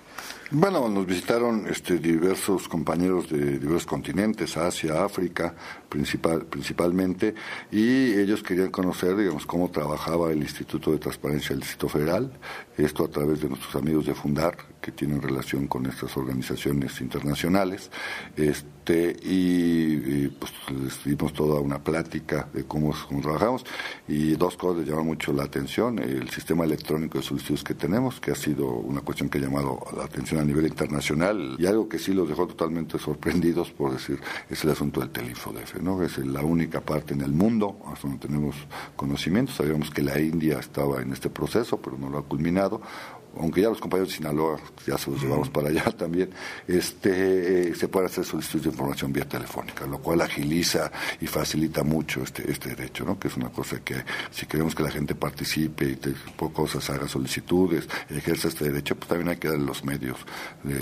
Bueno, 0.51 0.89
nos 0.89 1.05
visitaron 1.05 1.67
este, 1.67 1.97
diversos 1.97 2.67
compañeros 2.67 3.29
de 3.29 3.57
diversos 3.57 3.85
continentes, 3.85 4.57
Asia, 4.57 5.03
África, 5.03 5.55
principal, 5.87 6.45
principalmente, 6.45 7.33
y 7.71 8.13
ellos 8.13 8.43
querían 8.43 8.69
conocer, 8.69 9.15
digamos, 9.15 9.45
cómo 9.45 9.71
trabajaba 9.71 10.31
el 10.31 10.41
Instituto 10.41 10.91
de 10.91 10.99
Transparencia 10.99 11.49
del 11.49 11.61
Distrito 11.61 11.89
Federal, 11.89 12.31
esto 12.77 13.05
a 13.05 13.07
través 13.07 13.41
de 13.41 13.49
nuestros 13.49 13.75
amigos 13.75 14.05
de 14.05 14.13
Fundar, 14.13 14.72
que 14.83 14.91
tienen 14.91 15.21
relación 15.21 15.67
con 15.67 15.85
estas 15.85 16.15
organizaciones 16.17 16.99
internacionales, 16.99 17.89
este, 18.35 19.15
y, 19.23 20.27
pues 20.27 20.51
les 20.69 21.03
dimos 21.05 21.31
toda 21.31 21.61
una 21.61 21.81
plática 21.81 22.49
de 22.53 22.65
cómo, 22.65 22.93
trabajamos, 23.21 23.65
y 24.09 24.35
dos 24.35 24.57
cosas 24.57 24.79
les 24.79 24.89
llaman 24.89 25.05
mucho 25.05 25.31
la 25.31 25.43
atención, 25.43 25.99
el 25.99 26.29
sistema 26.29 26.65
electrónico 26.65 27.17
de 27.17 27.23
solicitudes 27.23 27.63
que 27.63 27.75
tenemos, 27.75 28.19
que 28.19 28.31
ha 28.31 28.35
sido 28.35 28.67
una 28.67 28.99
cuestión 28.99 29.29
que 29.29 29.37
ha 29.37 29.41
llamado 29.41 29.79
la 29.95 30.03
atención 30.03 30.41
a 30.41 30.43
nivel 30.43 30.67
internacional, 30.67 31.55
y 31.57 31.65
algo 31.65 31.87
que 31.87 31.97
sí 31.97 32.13
los 32.13 32.27
dejó 32.27 32.45
totalmente 32.45 32.99
sorprendidos, 32.99 33.71
por 33.71 33.93
decir, 33.93 34.19
es 34.49 34.63
el 34.65 34.71
asunto 34.71 34.99
del 34.99 35.11
Telifodef, 35.11 35.79
¿no? 35.81 36.03
Es 36.03 36.17
la 36.17 36.41
única 36.41 36.81
parte 36.81 37.13
en 37.13 37.21
el 37.21 37.31
mundo 37.31 37.77
hasta 37.87 38.09
donde 38.09 38.27
tenemos 38.27 38.55
conocimiento, 38.97 39.53
sabíamos 39.53 39.89
que 39.91 40.01
la 40.01 40.19
India 40.19 40.59
estaba 40.59 41.01
en 41.01 41.13
este 41.13 41.29
proceso, 41.29 41.77
pero 41.77 41.97
no 41.97 42.09
lo 42.09 42.17
ha 42.17 42.23
culminado, 42.23 42.81
aunque 43.39 43.61
ya 43.61 43.69
los 43.69 43.79
compañeros 43.79 44.09
de 44.09 44.15
Sinaloa 44.17 44.59
ya 44.85 44.97
se 44.97 45.11
los 45.11 45.21
llevamos 45.21 45.49
para 45.49 45.69
allá 45.69 45.83
también, 45.97 46.29
este, 46.67 47.69
eh, 47.69 47.75
se 47.75 47.87
puede 47.87 48.07
hacer 48.07 48.25
solicitud 48.25 48.61
de 48.61 48.69
información 48.69 49.11
vía 49.11 49.27
telefónica, 49.27 49.85
lo 49.85 49.99
cual 49.99 50.21
agiliza 50.21 50.91
y 51.19 51.27
facilita 51.27 51.83
mucho 51.83 52.23
este, 52.23 52.49
este 52.51 52.69
derecho, 52.69 53.05
¿no? 53.05 53.19
que 53.19 53.27
es 53.27 53.37
una 53.37 53.49
cosa 53.49 53.79
que 53.83 54.03
si 54.31 54.45
queremos 54.45 54.75
que 54.75 54.83
la 54.83 54.91
gente 54.91 55.15
participe 55.15 55.85
y 55.85 55.95
por 56.35 56.51
cosas 56.53 56.89
haga 56.89 57.07
solicitudes, 57.07 57.87
ejerza 58.09 58.47
este 58.47 58.65
derecho, 58.65 58.95
pues 58.95 59.07
también 59.07 59.29
hay 59.29 59.37
que 59.37 59.47
darle 59.47 59.65
los 59.65 59.83
medios 59.83 60.17
eh, 60.67 60.81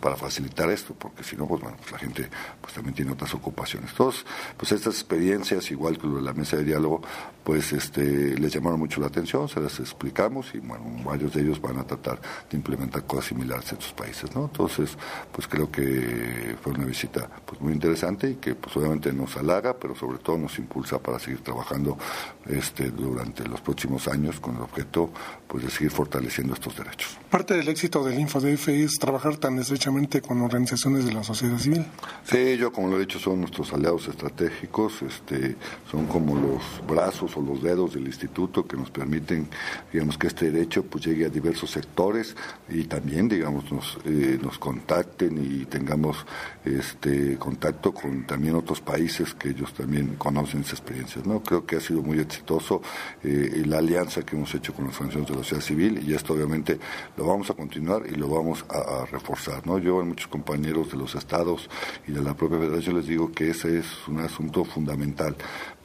para 0.00 0.16
facilitar 0.16 0.70
esto, 0.70 0.94
porque 0.98 1.22
si 1.22 1.36
no, 1.36 1.46
pues 1.46 1.60
bueno, 1.62 1.76
pues 1.78 1.92
la 1.92 1.98
gente 1.98 2.28
pues 2.60 2.74
también 2.74 2.94
tiene 2.94 3.12
otras 3.12 3.34
ocupaciones. 3.34 3.90
Entonces, 3.90 4.24
pues 4.56 4.72
estas 4.72 4.94
experiencias, 4.94 5.70
igual 5.70 5.98
que 5.98 6.06
lo 6.06 6.16
de 6.16 6.22
la 6.22 6.32
mesa 6.32 6.56
de 6.56 6.64
diálogo, 6.64 7.02
pues 7.48 7.72
este, 7.72 8.38
les 8.38 8.52
llamaron 8.52 8.78
mucho 8.78 9.00
la 9.00 9.06
atención, 9.06 9.48
se 9.48 9.58
las 9.58 9.80
explicamos 9.80 10.54
y 10.54 10.58
bueno, 10.58 10.84
varios 11.02 11.32
de 11.32 11.40
ellos 11.40 11.58
van 11.58 11.78
a 11.78 11.84
tratar 11.84 12.20
de 12.20 12.54
implementar 12.58 13.06
cosas 13.06 13.24
similares 13.24 13.72
en 13.72 13.80
sus 13.80 13.94
países, 13.94 14.36
¿no? 14.36 14.44
Entonces, 14.52 14.98
pues 15.32 15.48
creo 15.48 15.72
que 15.72 16.56
fue 16.62 16.74
una 16.74 16.84
visita 16.84 17.26
pues 17.46 17.58
muy 17.62 17.72
interesante 17.72 18.32
y 18.32 18.34
que 18.34 18.54
pues 18.54 18.76
obviamente 18.76 19.14
nos 19.14 19.34
halaga, 19.38 19.78
pero 19.78 19.94
sobre 19.94 20.18
todo 20.18 20.36
nos 20.36 20.58
impulsa 20.58 20.98
para 20.98 21.18
seguir 21.18 21.40
trabajando 21.40 21.96
este 22.44 22.90
durante 22.90 23.48
los 23.48 23.62
próximos 23.62 24.08
años 24.08 24.40
con 24.40 24.56
el 24.56 24.60
objeto 24.60 25.10
pues 25.46 25.64
de 25.64 25.70
seguir 25.70 25.90
fortaleciendo 25.90 26.52
estos 26.52 26.76
derechos. 26.76 27.16
Parte 27.30 27.54
del 27.54 27.68
éxito 27.68 28.04
del 28.04 28.18
InfoDF 28.20 28.68
es 28.68 28.98
trabajar 28.98 29.38
tan 29.38 29.58
estrechamente 29.58 30.20
con 30.20 30.42
organizaciones 30.42 31.06
de 31.06 31.14
la 31.14 31.24
sociedad 31.24 31.56
civil. 31.56 31.86
Sí, 32.24 32.58
yo 32.58 32.70
como 32.70 32.88
lo 32.88 32.98
he 32.98 33.00
dicho 33.00 33.18
son 33.18 33.40
nuestros 33.40 33.72
aliados 33.72 34.06
estratégicos, 34.06 35.00
este 35.00 35.56
son 35.90 36.06
como 36.08 36.36
los 36.36 36.62
brazos 36.86 37.37
o 37.38 37.42
los 37.42 37.62
dedos 37.62 37.94
del 37.94 38.06
instituto 38.06 38.66
que 38.66 38.76
nos 38.76 38.90
permiten 38.90 39.48
digamos 39.92 40.18
que 40.18 40.26
este 40.26 40.50
derecho 40.50 40.84
pues 40.84 41.04
llegue 41.06 41.26
a 41.26 41.28
diversos 41.28 41.70
sectores 41.70 42.36
y 42.68 42.84
también, 42.84 43.28
digamos, 43.28 43.70
nos, 43.72 43.98
eh, 44.04 44.38
nos 44.42 44.58
contacten 44.58 45.38
y 45.38 45.64
tengamos 45.66 46.26
este 46.64 47.36
contacto 47.38 47.92
con 47.92 48.26
también 48.26 48.54
otros 48.54 48.80
países 48.80 49.34
que 49.34 49.50
ellos 49.50 49.72
también 49.72 50.16
conocen 50.16 50.60
esas 50.60 50.74
experiencias. 50.74 51.26
¿no? 51.26 51.42
Creo 51.42 51.64
que 51.64 51.76
ha 51.76 51.80
sido 51.80 52.02
muy 52.02 52.18
exitoso 52.18 52.82
eh, 53.22 53.62
la 53.66 53.78
alianza 53.78 54.22
que 54.22 54.36
hemos 54.36 54.54
hecho 54.54 54.74
con 54.74 54.86
las 54.86 54.94
organizaciones 54.94 55.30
de 55.30 55.36
la 55.36 55.42
sociedad 55.42 55.62
civil 55.62 56.04
y 56.06 56.14
esto 56.14 56.34
obviamente 56.34 56.78
lo 57.16 57.26
vamos 57.26 57.50
a 57.50 57.54
continuar 57.54 58.02
y 58.08 58.14
lo 58.16 58.28
vamos 58.28 58.64
a, 58.68 59.06
reforzar. 59.06 59.66
¿no? 59.66 59.78
Yo 59.78 60.00
a 60.00 60.04
muchos 60.04 60.28
compañeros 60.28 60.90
de 60.90 60.98
los 60.98 61.14
estados 61.14 61.68
y 62.06 62.12
de 62.12 62.22
la 62.22 62.34
propia 62.34 62.58
federación 62.58 62.96
les 62.96 63.06
digo 63.06 63.32
que 63.32 63.50
ese 63.50 63.78
es 63.78 63.86
un 64.08 64.20
asunto 64.20 64.64
fundamental 64.64 65.36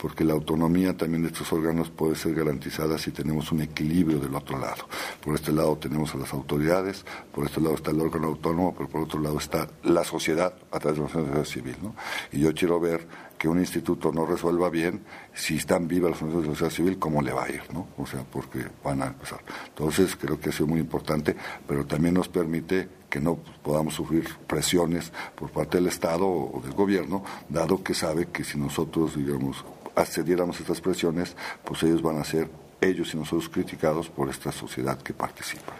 porque 0.04 0.26
la 0.26 0.34
autonomía 0.34 0.98
también 0.98 1.22
de 1.22 1.30
estos 1.30 1.54
órganos 1.54 1.90
puede 1.90 2.16
ser 2.16 2.36
garantizada 2.36 2.98
si 2.98 3.12
tenemos 3.12 3.54
un 3.54 3.62
equilibrio 3.62 4.20
del 4.20 4.36
otro 4.36 4.60
lado. 4.60 4.90
Por 5.24 5.34
este 5.34 5.54
lado 5.54 5.78
tenemos 5.78 6.14
a 6.14 6.18
las 6.18 6.34
autoridades, 6.34 7.06
por 7.32 7.46
este 7.46 7.62
lado 7.62 7.76
está 7.76 7.92
el 7.92 8.02
órgano 8.02 8.28
autónomo, 8.28 8.76
pero 8.76 8.90
por 8.90 9.04
otro 9.04 9.22
lado 9.22 9.38
está 9.38 9.70
la 9.82 10.04
sociedad 10.04 10.56
a 10.72 10.80
través 10.80 11.00
de 11.00 11.06
la 11.06 11.10
sociedad 11.10 11.46
civil. 11.46 11.78
¿no? 11.82 11.96
Y 12.34 12.42
yo 12.42 12.54
quiero 12.54 12.82
ver 12.82 13.08
que 13.38 13.48
un 13.48 13.60
instituto 13.60 14.12
no 14.12 14.26
resuelva 14.26 14.70
bien, 14.70 15.06
si 15.34 15.56
están 15.56 15.88
vivas 15.88 16.12
las 16.12 16.22
organizaciones 16.22 16.50
de 16.50 16.66
sociedad 16.66 16.76
civil, 16.76 17.00
cómo 17.00 17.22
le 17.22 17.32
va 17.32 17.46
a 17.46 17.50
ir, 17.50 17.62
¿no? 17.74 17.88
O 17.98 18.06
sea, 18.06 18.26
porque 18.30 18.60
van 18.84 19.02
a 19.02 19.08
empezar. 19.08 19.40
Entonces, 19.70 20.18
creo 20.18 20.38
que 20.38 20.50
ha 20.50 20.52
sido 20.52 20.68
muy 20.68 20.82
importante, 20.82 21.34
pero 21.66 21.86
también 21.86 22.14
nos 22.14 22.28
permite 22.28 22.90
que 23.10 23.22
no 23.22 23.36
podamos 23.36 23.94
sufrir 23.94 24.28
presiones 24.48 25.14
por 25.36 25.50
parte 25.50 25.78
del 25.78 25.88
Estado 25.88 26.26
o 26.28 26.62
del 26.62 26.74
gobierno, 26.74 27.24
dado 27.48 27.84
que 27.84 27.94
sabe 27.94 28.28
que 28.28 28.44
si 28.44 28.58
nosotros, 28.58 29.16
digamos, 29.16 29.64
accediéramos 29.96 30.58
a 30.58 30.62
estas 30.62 30.82
presiones, 30.82 31.36
pues 31.64 31.84
ellos 31.84 32.02
van 32.02 32.18
a 32.18 32.24
ser 32.24 32.50
ellos 32.82 33.14
y 33.14 33.18
nosotros 33.18 33.50
criticados 33.50 34.10
por 34.10 34.30
esta 34.30 34.52
sociedad 34.52 34.98
que 35.02 35.14
participa. 35.14 35.74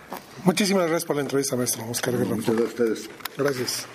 Muchísimas 0.44 0.84
gracias 0.84 1.06
por 1.06 1.16
la 1.16 1.22
entrevista, 1.22 1.56
maestro 1.56 1.84
Oscar 1.90 2.14
Guerrero. 2.14 2.36
Muchas 2.36 2.56
gracias 2.56 2.80
a 2.80 2.84
ustedes. 2.84 3.10
Gracias. 3.38 3.88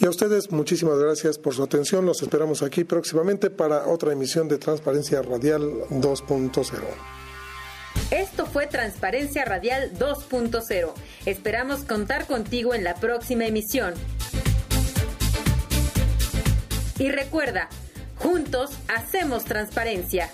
Y 0.00 0.06
a 0.06 0.10
ustedes, 0.10 0.50
muchísimas 0.50 0.98
gracias 0.98 1.38
por 1.38 1.54
su 1.54 1.62
atención. 1.62 2.04
Los 2.04 2.22
esperamos 2.22 2.62
aquí 2.62 2.84
próximamente 2.84 3.50
para 3.50 3.86
otra 3.86 4.12
emisión 4.12 4.48
de 4.48 4.58
Transparencia 4.58 5.22
Radial 5.22 5.62
2.0. 5.90 6.64
Esto 8.10 8.46
fue 8.46 8.66
Transparencia 8.66 9.44
Radial 9.44 9.92
2.0. 9.96 10.92
Esperamos 11.26 11.84
contar 11.84 12.26
contigo 12.26 12.74
en 12.74 12.82
la 12.82 12.96
próxima 12.96 13.46
emisión. 13.46 13.94
Y 16.98 17.10
recuerda, 17.10 17.68
juntos 18.24 18.70
hacemos 18.88 19.44
transparencia. 19.44 20.30